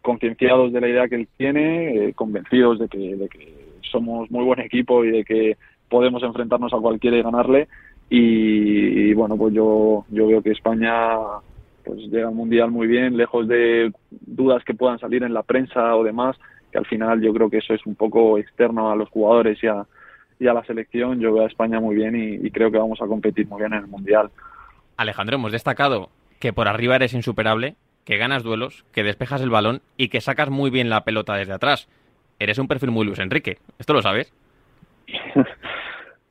concienciados 0.01 0.73
de 0.73 0.81
la 0.81 0.89
idea 0.89 1.09
que 1.09 1.17
él 1.17 1.29
tiene, 1.37 2.09
eh, 2.09 2.15
convencidos 2.15 2.79
de 2.79 2.89
que, 2.89 3.17
de 3.17 3.29
que 3.29 3.55
somos 3.83 4.31
muy 4.31 4.45
buen 4.45 4.61
equipo 4.61 5.05
y 5.05 5.11
de 5.11 5.25
que 5.25 5.57
podemos 5.93 6.23
enfrentarnos 6.23 6.73
a 6.73 6.79
cualquiera 6.79 7.19
y 7.19 7.23
ganarle 7.23 7.69
y, 8.09 9.11
y, 9.11 9.15
bueno 9.15 9.37
pues 9.37 9.53
yo 9.53 10.07
yo 10.09 10.27
veo 10.27 10.43
que 10.43 10.53
España 10.53 10.95
pues 11.85 11.99
llega 12.11 12.29
al 12.29 12.35
mundial 12.35 12.71
muy 12.71 12.87
bien 12.87 13.19
lejos 13.19 13.47
de 13.47 13.93
dudas 14.11 14.65
que 14.65 14.75
puedan 14.75 14.99
salir 14.99 15.23
en 15.23 15.35
la 15.35 15.43
prensa 15.43 15.95
o 15.95 16.03
demás 16.03 16.37
que 16.71 16.79
al 16.79 16.87
final 16.87 17.21
yo 17.21 17.35
creo 17.35 17.51
que 17.51 17.59
eso 17.59 17.75
es 17.75 17.85
un 17.85 17.95
poco 17.95 18.39
externo 18.39 18.91
a 18.91 18.97
los 18.97 19.11
jugadores 19.11 19.63
y 19.63 19.67
a, 19.67 19.85
y 20.41 20.47
a 20.47 20.55
la 20.55 20.65
selección 20.65 21.21
yo 21.21 21.35
veo 21.35 21.45
a 21.45 21.49
España 21.49 21.79
muy 21.79 21.95
bien 21.95 22.17
y, 22.17 22.47
y 22.47 22.51
creo 22.51 22.71
que 22.71 22.79
vamos 22.79 23.03
a 23.03 23.07
competir 23.07 23.47
muy 23.47 23.61
bien 23.61 23.75
en 23.75 23.81
el 23.81 23.89
mundial 23.89 24.31
Alejandro 24.97 25.37
hemos 25.37 25.53
destacado 25.53 26.09
que 26.43 26.53
por 26.53 26.67
arriba 26.67 26.97
eres 26.97 27.15
insuperable, 27.15 27.77
que 28.05 28.17
ganas 28.17 28.43
duelos, 28.43 28.85
que 28.93 29.05
despejas 29.05 29.41
el 29.43 29.51
balón 29.51 29.81
y 29.97 30.09
que 30.09 30.21
sacas 30.21 30.51
muy 30.51 30.71
bien 30.71 30.91
la 30.91 31.05
pelota 31.05 31.37
desde 31.37 31.53
atrás. 31.53 31.89
Eres 32.41 32.59
un 32.59 32.67
perfil 32.67 32.91
muy 32.91 33.07
Luis 33.07 33.21
Enrique. 33.21 33.59
¿Esto 33.79 33.93
lo 33.93 34.03
sabes? 34.03 34.33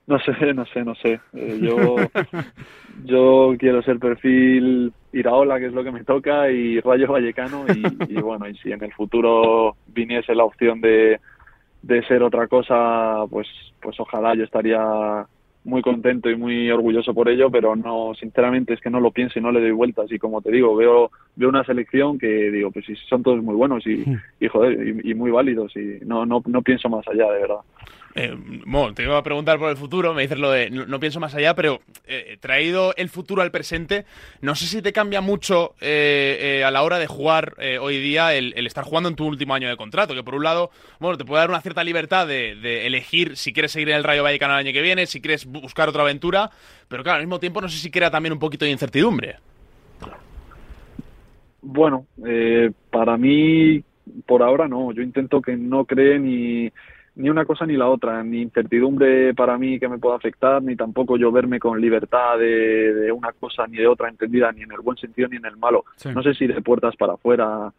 no 0.08 0.20
sé, 0.20 0.54
no 0.54 0.66
sé, 0.66 0.84
no 0.84 0.96
sé. 0.96 1.20
Eh, 1.34 1.60
yo, 1.62 1.96
yo 3.04 3.56
quiero 3.58 3.82
ser 3.82 4.00
perfil 4.00 4.94
Iraola, 5.14 5.60
que 5.60 5.68
es 5.68 5.74
lo 5.74 5.84
que 5.84 5.92
me 5.92 6.04
toca, 6.04 6.50
y 6.52 6.80
Rayo 6.80 7.12
Vallecano. 7.12 7.66
Y, 7.68 8.14
y 8.14 8.22
bueno, 8.22 8.48
y 8.48 8.56
si 8.58 8.72
en 8.72 8.84
el 8.84 8.94
futuro 8.94 9.76
viniese 9.88 10.36
la 10.36 10.44
opción 10.44 10.82
de, 10.82 11.20
de 11.82 12.04
ser 12.08 12.24
otra 12.24 12.48
cosa, 12.48 13.26
pues, 13.30 13.48
pues 13.82 14.00
ojalá 14.00 14.36
yo 14.36 14.44
estaría 14.44 15.26
muy 15.64 15.82
contento 15.82 16.30
y 16.30 16.36
muy 16.36 16.72
orgulloso 16.72 17.14
por 17.14 17.30
ello, 17.30 17.52
pero 17.52 17.76
no, 17.76 18.14
sinceramente 18.20 18.74
es 18.74 18.82
que 18.82 18.90
no 18.90 19.00
lo 19.00 19.12
pienso 19.12 19.38
y 19.38 19.42
no 19.42 19.52
le 19.52 19.62
doy 19.62 19.72
vueltas. 19.72 20.12
Y 20.12 20.18
como 20.18 20.42
te 20.42 20.52
digo, 20.52 20.76
veo, 20.76 21.12
veo 21.36 21.50
una 21.50 21.64
selección 21.64 22.18
que 22.18 22.28
digo, 22.52 22.72
pues 22.72 22.86
sí, 22.86 22.96
son 23.08 23.24
todos 23.24 23.44
muy 23.44 23.56
buenos 23.56 23.86
y, 23.86 24.04
y 24.40 24.48
joder, 24.48 24.88
y, 24.88 25.12
y, 25.12 25.14
muy 25.14 25.32
válidos 25.32 25.76
y 25.76 26.00
no, 26.06 26.26
no, 26.26 26.42
no 26.46 26.62
pienso 26.62 26.90
más 26.90 27.08
allá, 27.08 27.32
de 27.32 27.42
verdad. 27.42 27.60
Eh, 28.16 28.36
bueno, 28.66 28.94
te 28.94 29.04
iba 29.04 29.18
a 29.18 29.24
preguntar 29.24 29.58
por 29.58 29.70
el 29.70 29.78
futuro, 29.78 30.14
me 30.14 30.24
dices 30.24 30.38
lo 30.38 30.52
de 30.52 30.70
no, 30.70 30.86
no 30.86 31.00
pienso 31.00 31.20
más 31.20 31.34
allá, 31.36 31.56
pero 31.56 31.82
eh, 32.06 32.38
traído 32.40 32.94
el 32.98 33.10
futuro 33.10 33.42
al 33.42 33.52
presente, 33.52 34.06
no 34.42 34.56
sé 34.56 34.66
si 34.66 34.82
te 34.82 34.92
cambia 34.92 35.22
mucho 35.22 35.76
eh, 35.80 36.60
eh 36.60 36.64
a 36.64 36.72
la 36.72 36.84
hora 36.84 37.00
de 37.00 37.08
jugar 37.08 37.56
eh, 37.60 37.78
hoy 37.78 38.00
día 38.00 38.34
el, 38.34 38.54
el, 38.56 38.68
estar 38.68 38.84
jugando 38.84 39.10
en 39.10 39.16
tu 39.16 39.26
último 39.26 39.54
año 39.54 39.70
de 39.70 39.78
contrato, 39.78 40.14
que 40.14 40.24
por 40.24 40.36
un 40.36 40.44
lado, 40.44 40.72
bueno, 41.00 41.18
te 41.18 41.26
puede 41.26 41.42
dar 41.42 41.50
una 41.50 41.62
cierta 41.62 41.84
libertad 41.84 42.28
de, 42.28 42.56
de 42.56 42.88
elegir 42.88 43.38
si 43.38 43.54
quieres 43.54 43.72
seguir 43.72 43.90
en 43.90 43.96
el 43.96 44.04
Rayo 44.04 44.24
Vallecano 44.24 44.54
el 44.54 44.60
año 44.60 44.74
que 44.74 44.82
viene, 44.82 45.06
si 45.06 45.22
quieres 45.22 45.46
buscar 45.52 45.90
otra 45.90 46.04
aventura, 46.04 46.50
pero 46.88 47.04
claro, 47.04 47.18
al 47.18 47.26
mismo 47.26 47.40
tiempo 47.40 47.62
no 47.62 47.70
sé 47.70 47.78
si 47.78 47.92
crea 47.92 48.10
también 48.10 48.34
un 48.34 48.40
poquito 48.40 48.66
de 48.66 48.72
incertidumbre. 48.72 49.38
Bueno, 51.62 52.08
eh, 52.26 52.72
para 52.90 53.18
mí, 53.18 53.84
por 54.26 54.42
ahora 54.42 54.68
no. 54.68 54.92
Yo 54.92 55.02
intento 55.02 55.42
que 55.42 55.56
no 55.56 55.86
cree 55.86 56.18
ni, 56.18 56.72
ni 57.16 57.30
una 57.30 57.46
cosa 57.46 57.66
ni 57.66 57.78
la 57.78 57.88
otra, 57.88 58.24
ni 58.24 58.42
incertidumbre 58.42 59.34
para 59.34 59.58
mí 59.58 59.80
que 59.80 59.88
me 59.88 60.00
pueda 60.00 60.16
afectar, 60.16 60.62
ni 60.64 60.76
tampoco 60.76 61.18
yo 61.18 61.32
verme 61.32 61.60
con 61.60 61.80
libertad 61.80 62.38
de, 62.40 62.94
de 62.94 63.12
una 63.12 63.32
cosa 63.34 63.68
ni 63.68 63.78
de 63.78 63.88
otra 63.88 64.10
entendida, 64.10 64.52
ni 64.52 64.64
en 64.64 64.72
el 64.72 64.80
buen 64.80 64.98
sentido 64.98 65.28
ni 65.28 65.38
en 65.38 65.46
el 65.46 65.58
malo. 65.58 65.86
Sí. 65.98 66.10
No 66.14 66.24
sé 66.24 66.34
si 66.34 66.48
de 66.48 66.62
puertas 66.62 66.96
para 66.96 67.14
afuera 67.14 67.72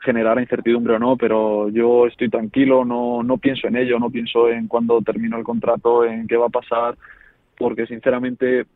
generará 0.00 0.40
incertidumbre 0.40 0.94
o 0.94 0.98
no, 0.98 1.16
pero 1.16 1.68
yo 1.68 2.06
estoy 2.06 2.28
tranquilo, 2.28 2.84
no, 2.84 3.22
no 3.22 3.38
pienso 3.38 3.68
en 3.68 3.76
ello, 3.76 3.98
no 3.98 4.10
pienso 4.10 4.48
en 4.48 4.66
cuándo 4.66 5.00
termino 5.02 5.36
el 5.36 5.44
contrato, 5.44 6.04
en 6.04 6.26
qué 6.26 6.36
va 6.36 6.46
a 6.46 6.50
pasar, 6.50 6.96
porque 7.58 7.86
sinceramente 7.86 8.66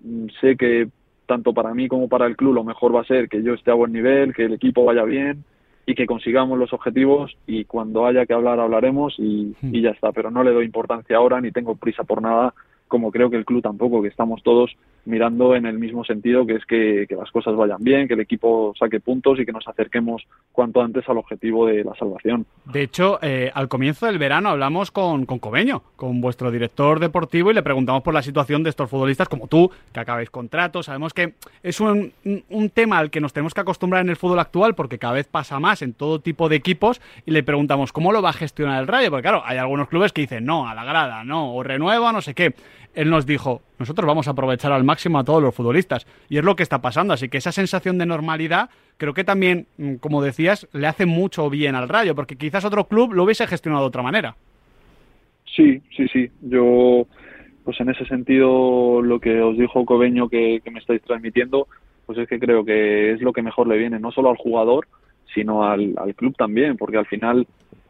sé 0.41 0.57
que 0.57 0.89
tanto 1.27 1.55
para 1.55 1.73
mí 1.73 1.89
como 1.89 2.09
para 2.09 2.27
el 2.27 2.37
club 2.37 2.55
lo 2.55 2.65
mejor 2.65 2.95
va 2.95 3.01
a 3.01 3.07
ser 3.07 3.29
que 3.29 3.43
yo 3.43 3.55
esté 3.55 3.71
a 3.71 3.75
buen 3.75 3.93
nivel, 3.93 4.35
que 4.35 4.45
el 4.45 4.53
equipo 4.53 4.85
vaya 4.85 5.05
bien 5.05 5.45
y 5.87 5.95
que 5.95 6.07
consigamos 6.07 6.59
los 6.59 6.73
objetivos 6.73 7.37
y 7.47 7.65
cuando 7.65 8.07
haya 8.07 8.27
que 8.27 8.35
hablar 8.35 8.61
hablaremos 8.61 9.15
y, 9.19 9.55
y 9.63 9.81
ya 9.81 9.91
está, 9.91 10.13
pero 10.13 10.31
no 10.31 10.43
le 10.43 10.53
doy 10.53 10.65
importancia 10.67 11.17
ahora 11.17 11.41
ni 11.41 11.51
tengo 11.51 11.77
prisa 11.77 12.05
por 12.05 12.21
nada 12.21 12.53
como 12.89 13.11
creo 13.11 13.31
que 13.31 13.37
el 13.37 13.45
club 13.45 13.63
tampoco, 13.63 14.03
que 14.03 14.09
estamos 14.09 14.43
todos 14.43 14.71
mirando 15.05 15.55
en 15.55 15.67
el 15.67 15.79
mismo 15.79 16.05
sentido, 16.05 16.47
que 16.47 16.55
es 16.55 16.64
que, 16.64 17.07
las 17.17 17.31
cosas 17.31 17.55
vayan 17.57 17.83
bien, 17.83 18.09
que 18.09 18.14
el 18.14 18.21
equipo 18.21 18.73
saque 18.79 19.01
puntos 19.01 19.38
y 19.38 19.47
que 19.47 19.53
nos 19.53 19.67
acerquemos 19.67 20.27
cuanto 20.53 20.81
antes 20.81 21.09
al 21.09 21.19
objetivo 21.19 21.67
de 21.67 21.85
la 21.85 21.95
salvación. 21.95 22.47
De 22.64 22.83
hecho, 22.83 23.19
eh, 23.23 23.51
al 23.55 23.69
comienzo 23.69 24.07
del 24.07 24.19
verano 24.19 24.49
hablamos 24.49 24.90
con, 24.90 25.27
con 25.27 25.38
Cobeño, 25.38 25.83
con 25.97 26.21
vuestro 26.21 26.51
director 26.51 27.01
deportivo, 27.01 27.51
y 27.51 27.55
le 27.55 27.62
preguntamos 27.62 28.03
por 28.03 28.14
la 28.14 28.23
situación 28.23 28.62
de 28.62 28.71
estos 28.71 28.90
futbolistas 28.90 29.29
como 29.29 29.47
tú, 29.47 29.71
que 29.93 30.01
acabáis 30.01 30.31
contratos. 30.31 30.87
Sabemos 30.87 31.12
que 31.12 31.35
es 31.62 31.81
un, 31.81 32.12
un 32.49 32.71
tema 32.71 32.99
al 32.99 33.11
que 33.11 33.21
nos 33.21 33.33
tenemos 33.33 33.55
que 33.55 33.61
acostumbrar 33.61 34.03
en 34.03 34.11
el 34.11 34.17
fútbol 34.17 34.38
actual 34.38 34.75
porque 34.75 34.99
cada 34.99 35.14
vez 35.14 35.27
pasa 35.27 35.61
más 35.61 35.83
en 35.83 35.93
todo 35.93 36.21
tipo 36.21 36.49
de 36.49 36.57
equipos 36.57 37.01
y 37.27 37.31
le 37.31 37.43
preguntamos 37.43 37.93
cómo 37.93 38.12
lo 38.12 38.23
va 38.23 38.31
a 38.31 38.35
gestionar 38.35 38.81
el 38.81 38.88
Rayo, 38.88 39.11
porque 39.11 39.23
claro, 39.23 39.43
hay 39.45 39.59
algunos 39.59 39.88
clubes 39.88 40.12
que 40.12 40.23
dicen 40.23 40.45
no, 40.45 40.69
a 40.69 40.75
la 40.75 40.85
grada, 40.85 41.25
no, 41.25 41.55
o 41.55 41.62
renueva, 41.62 42.12
no 42.12 42.23
sé 42.23 42.35
qué 42.35 42.55
él 42.95 43.11
nos 43.11 43.27
dijo, 43.27 43.63
nosotros 43.79 44.07
vamos 44.07 44.29
a 44.29 44.33
aprovechar 44.33 44.73
al 44.73 44.85
máximo 44.85 45.19
a 45.19 45.25
todos 45.25 45.43
los 45.43 45.55
futbolistas. 45.55 46.07
Y 46.29 46.39
es 46.39 46.45
lo 46.45 46.57
que 46.57 46.63
está 46.63 46.81
pasando. 46.81 47.15
Así 47.15 47.29
que 47.29 47.39
esa 47.39 47.53
sensación 47.53 47.99
de 47.99 48.07
normalidad 48.07 48.71
creo 48.97 49.15
que 49.15 49.25
también, 49.25 49.67
mm, 49.79 49.97
como 49.97 50.23
decías, 50.23 50.69
le 50.73 50.87
hace 50.87 51.07
mucho 51.07 51.51
bien 51.51 51.75
al 51.75 51.89
Rayo, 51.89 52.15
porque 52.15 52.37
quizás 52.37 52.65
otro 52.65 52.85
club 52.85 53.13
lo 53.13 53.25
hubiese 53.25 53.47
gestionado 53.47 53.85
de 53.85 53.89
otra 53.89 54.03
manera. 54.03 54.37
Sí, 55.55 55.83
sí, 55.97 56.09
sí. 56.09 56.31
Yo, 56.43 57.07
pues 57.65 57.81
en 57.81 57.91
ese 57.91 58.07
sentido, 58.07 59.03
lo 59.03 59.21
que 59.21 59.41
os 59.41 59.57
dijo 59.57 59.85
Cobeño 59.85 60.29
que, 60.29 60.63
me 60.71 60.79
estáis 60.79 61.03
transmitiendo, 61.03 61.69
pues 62.07 62.19
es 62.19 62.29
que 62.29 62.39
creo 62.39 62.65
que 62.65 63.13
es 63.13 63.21
lo 63.21 63.33
que 63.33 63.43
mejor 63.43 63.69
le 63.69 63.79
viene, 63.79 63.99
no 64.01 64.11
solo 64.11 64.31
al 64.31 64.37
jugador, 64.37 64.87
sino 65.35 65.65
al, 65.65 65.95
al 65.97 66.15
club 66.15 66.37
también, 66.37 66.77
porque 66.77 66.99
al 66.99 67.07
final 67.07 67.47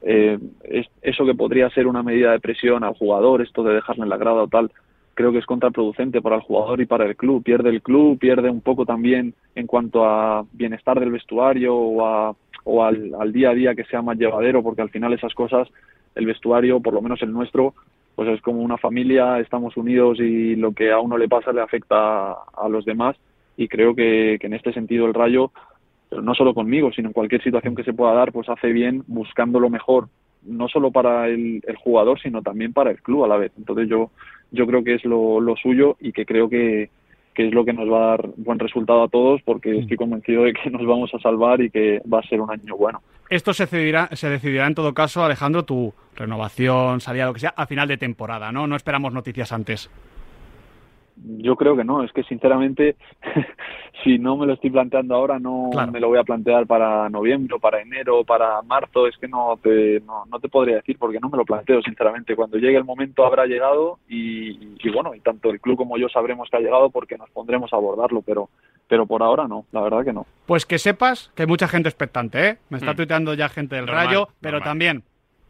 eh, 0.07 0.39
es, 0.65 0.87
eso 1.01 1.25
que 1.25 1.35
podría 1.35 1.71
ser 1.71 1.87
una 1.87 2.03
medida 2.03 2.33
de 2.33 2.41
presión 2.41 2.85
al 2.85 2.95
jugador, 2.95 3.41
esto 3.41 3.63
de 3.63 3.75
dejarle 3.75 4.03
en 4.03 4.11
la 4.11 4.19
grada 4.19 4.43
o 4.43 4.49
tal, 4.49 4.71
creo 5.15 5.33
que 5.33 5.39
es 5.39 5.47
contraproducente 5.47 6.21
para 6.21 6.37
el 6.37 6.43
jugador 6.43 6.81
y 6.81 6.87
para 6.87 7.07
el 7.07 7.17
club. 7.17 7.43
Pierde 7.43 7.71
el 7.71 7.83
club, 7.83 8.19
pierde 8.19 8.51
un 8.51 8.61
poco 8.61 8.85
también 8.85 9.35
en 9.55 9.67
cuanto 9.67 10.05
a 10.05 10.45
bienestar 10.53 11.01
del 11.01 11.13
vestuario 11.13 11.75
o, 11.75 12.07
a, 12.07 12.37
o 12.65 12.85
al, 12.85 13.15
al, 13.19 13.33
día 13.33 13.51
a 13.51 13.55
día 13.55 13.75
que 13.75 13.85
sea 13.85 14.03
más 14.03 14.19
llevadero, 14.19 14.63
porque 14.63 14.83
al 14.83 14.91
final 14.91 15.13
esas 15.13 15.35
cosas, 15.35 15.69
el 16.15 16.27
vestuario, 16.27 16.81
por 16.81 16.95
lo 16.95 17.03
menos 17.03 17.23
el 17.23 17.33
nuestro, 17.33 17.75
pues 18.15 18.29
es 18.29 18.41
como 18.43 18.61
una 18.61 18.77
familia, 18.77 19.41
estamos 19.41 19.77
unidos 19.77 20.21
y 20.21 20.57
lo 20.57 20.73
que 20.73 20.93
a 20.93 21.01
uno 21.01 21.19
le 21.19 21.29
pasa 21.29 21.53
le 21.53 21.61
afecta 21.61 22.33
a, 22.33 22.69
los 22.69 22.85
demás 22.85 23.17
y 23.57 23.69
creo 23.69 23.95
que, 23.95 24.39
que 24.41 24.47
en 24.47 24.55
este 24.55 24.73
sentido 24.73 25.07
el 25.07 25.15
Rayo, 25.15 25.51
no 26.11 26.35
solo 26.35 26.55
conmigo, 26.55 26.93
sino 26.93 27.09
en 27.09 27.13
cualquier 27.13 27.43
situación 27.43 27.75
que 27.75 27.85
se 27.85 27.93
pueda 27.93 28.13
dar, 28.15 28.33
pues 28.33 28.49
hace 28.49 28.73
bien 28.73 29.03
buscando 29.07 29.59
lo 29.59 29.71
mejor 29.71 30.09
no 30.45 30.69
solo 30.69 30.91
para 30.91 31.27
el, 31.29 31.63
el, 31.67 31.77
jugador, 31.77 32.21
sino 32.21 32.43
también 32.43 32.73
para 32.73 32.91
el 32.91 33.01
club 33.01 33.25
a 33.25 33.29
la 33.29 33.37
vez. 33.37 33.53
Entonces 33.57 33.89
yo, 33.89 34.11
yo 34.55 34.67
creo 34.67 34.83
que 34.83 34.95
es 34.95 35.05
lo, 35.05 35.41
lo 35.41 35.57
suyo 35.57 35.97
y 36.01 36.13
que 36.13 36.25
creo 36.25 36.49
que, 36.49 36.91
que, 37.35 37.49
es 37.49 37.55
lo 37.55 37.65
que 37.65 37.73
nos 37.73 37.91
va 37.91 38.05
a 38.05 38.11
dar 38.11 38.31
buen 38.37 38.59
resultado 38.59 39.03
a 39.03 39.09
todos 39.09 39.43
porque 39.43 39.79
estoy 39.79 39.97
convencido 39.97 40.45
de 40.45 40.55
que 40.55 40.71
nos 40.71 40.87
vamos 40.87 41.13
a 41.15 41.19
salvar 41.19 41.61
y 41.61 41.71
que 41.71 42.01
va 42.11 42.21
a 42.21 42.29
ser 42.29 42.41
un 42.41 42.51
año 42.51 42.77
bueno. 42.77 43.03
Esto 43.29 43.53
se 43.53 43.65
decidirá, 43.65 44.09
se 44.13 44.29
decidirá 44.29 44.67
en 44.67 44.75
todo 44.75 44.95
caso, 44.95 45.25
Alejandro, 45.25 45.65
tu 45.65 45.93
renovación, 46.15 47.01
salida, 47.01 47.27
lo 47.27 47.35
que 47.35 47.41
sea, 47.41 47.55
a 47.57 47.67
final 47.67 47.89
de 47.89 47.97
temporada, 47.97 48.53
¿no? 48.53 48.67
No 48.67 48.77
esperamos 48.77 49.13
noticias 49.13 49.53
antes. 49.53 49.91
Yo 51.17 51.55
creo 51.57 51.77
que 51.77 51.85
no, 51.85 52.03
es 52.03 52.13
que 52.13 52.25
sinceramente, 52.25 52.97
si 54.05 54.19
no 54.19 54.37
me 54.37 54.47
lo 54.47 54.55
estoy 54.55 54.71
planteando 54.71 55.15
ahora, 55.15 55.39
no 55.39 55.71
claro. 55.71 55.93
me 55.93 56.01
lo 56.01 56.09
voy 56.09 56.19
a 56.19 56.25
plantear 56.25 56.67
para 56.67 57.09
noviembre, 57.09 57.57
para 57.61 57.81
enero, 57.81 58.25
para 58.25 58.61
marzo, 58.63 59.07
es 59.07 59.17
que 59.19 59.29
no 59.29 59.59
te, 59.63 60.01
no, 60.01 60.25
no, 60.27 60.41
te 60.41 60.49
podría 60.49 60.77
decir 60.77 60.99
porque 60.99 61.21
no 61.21 61.29
me 61.29 61.39
lo 61.39 61.45
planteo, 61.45 61.81
sinceramente. 61.83 62.35
Cuando 62.35 62.59
llegue 62.59 62.77
el 62.77 62.85
momento 62.85 63.25
habrá 63.25 63.47
llegado 63.47 63.99
y, 64.09 64.77
y, 64.83 64.91
bueno, 64.93 65.15
y 65.15 65.21
tanto 65.21 65.51
el 65.51 65.61
club 65.61 65.77
como 65.77 65.97
yo 65.97 66.09
sabremos 66.09 66.49
que 66.51 66.57
ha 66.57 66.61
llegado 66.61 66.91
porque 66.91 67.17
nos 67.17 67.31
pondremos 67.31 67.73
a 67.73 67.77
abordarlo, 67.77 68.23
pero, 68.23 68.51
pero 68.89 69.07
por 69.07 69.23
ahora 69.23 69.47
no, 69.47 69.67
la 69.71 69.83
verdad 69.83 70.05
que 70.05 70.13
no. 70.13 70.27
Pues 70.47 70.67
que 70.67 70.79
sepas 70.79 71.31
que 71.37 71.43
hay 71.43 71.49
mucha 71.49 71.69
gente 71.69 71.89
expectante, 71.89 72.49
¿eh? 72.49 72.59
Me 72.71 72.79
está 72.79 72.93
mm. 72.93 72.97
tuiteando 72.97 73.35
ya 73.35 73.49
gente 73.49 73.77
del 73.77 73.87
normal, 73.87 74.07
Rayo, 74.07 74.29
pero 74.41 74.59
normal. 74.59 74.71
también 74.71 75.03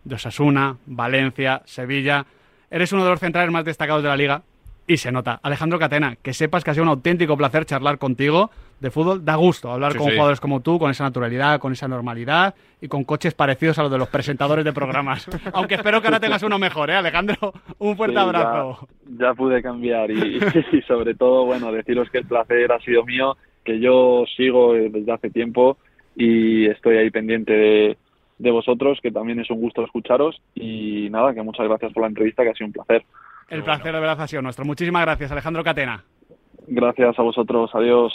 de 0.05 0.15
Osasuna, 0.17 0.77
Valencia, 0.87 1.63
Sevilla. 1.65 2.27
Eres 2.71 2.93
uno 2.93 3.05
de 3.05 3.11
los 3.11 3.21
centrales 3.21 3.51
más 3.51 3.65
destacados 3.65 4.03
de 4.03 4.09
la 4.09 4.17
liga 4.17 4.43
y 4.87 4.97
se 4.99 5.11
nota. 5.13 5.41
Alejandro 5.43 5.79
Catena, 5.79 6.17
que 6.23 6.33
sepas 6.35 6.63
que 6.65 6.71
ha 6.71 6.75
sido 6.75 6.85
un 6.85 6.91
auténtico 6.91 7.37
placer 7.37 7.65
charlar 7.65 7.99
contigo 7.99 8.51
de 8.81 8.91
fútbol. 8.91 9.25
Da 9.25 9.37
gusto 9.37 9.71
hablar 9.71 9.93
Sí, 9.93 9.99
con 9.99 10.09
sí. 10.09 10.13
jugadores 10.15 10.41
como 10.41 10.61
tú, 10.61 10.79
con 10.79 10.91
esa 10.91 11.05
naturalidad, 11.05 11.59
con 11.59 11.73
esa 11.73 11.89
normalidad 11.89 12.55
y 12.83 12.89
con 12.89 13.05
coches 13.05 13.33
parecidos 13.35 13.79
a 13.79 13.83
los 13.83 13.91
de 13.91 13.97
los 13.99 14.09
presentadores 14.09 14.65
de 14.65 14.73
programas. 14.75 15.27
Aunque 15.55 15.77
espero 15.77 16.01
que 16.03 16.09
ahora 16.09 16.21
tengas 16.21 16.43
uno 16.43 16.59
mejor, 16.59 16.91
¿eh, 16.91 16.97
Alejandro? 16.97 17.55
Un 17.79 17.97
fuerte 17.97 18.17
Sí, 18.17 18.21
abrazo. 18.23 18.89
Ya, 19.07 19.29
ya 19.29 19.35
pude 19.35 19.63
cambiar 19.63 20.11
y, 20.11 20.39
y 20.73 20.83
sobre 20.83 21.15
todo, 21.15 21.47
bueno, 21.47 21.73
deciros 21.73 22.11
que 22.11 22.19
el 22.19 22.27
placer 22.27 22.71
ha 22.73 22.81
sido 22.81 23.05
mío, 23.05 23.37
que 23.65 23.81
yo 23.81 24.25
sigo 24.37 24.75
desde 24.75 25.11
hace 25.13 25.31
tiempo 25.31 25.79
y 26.15 26.67
estoy 26.67 26.99
ahí 26.99 27.11
pendiente 27.11 27.53
de, 27.55 27.97
de 28.39 28.51
vosotros, 28.51 28.99
que 29.03 29.11
también 29.11 29.41
es 29.41 29.49
un 29.51 29.61
gusto 29.63 29.83
escucharos 29.83 30.41
y 30.55 31.09
nada, 31.11 31.33
que 31.33 31.43
muchas 31.43 31.67
gracias 31.67 31.93
por 31.95 32.03
la 32.03 32.09
entrevista, 32.09 32.43
que 32.43 32.51
ha 32.51 32.55
sido 32.55 32.67
un 32.67 32.73
placer. 32.75 33.03
El 33.49 33.63
placer 33.63 33.93
de 33.93 34.01
verdad 34.01 34.21
ha 34.21 34.27
sido 34.27 34.43
nuestro. 34.43 34.65
Muchísimas 34.65 35.03
gracias, 35.03 35.31
Alejandro 35.31 35.63
Catena. 35.63 36.05
Gracias 36.67 37.19
a 37.19 37.23
vosotros, 37.23 37.71
adiós. 37.75 38.13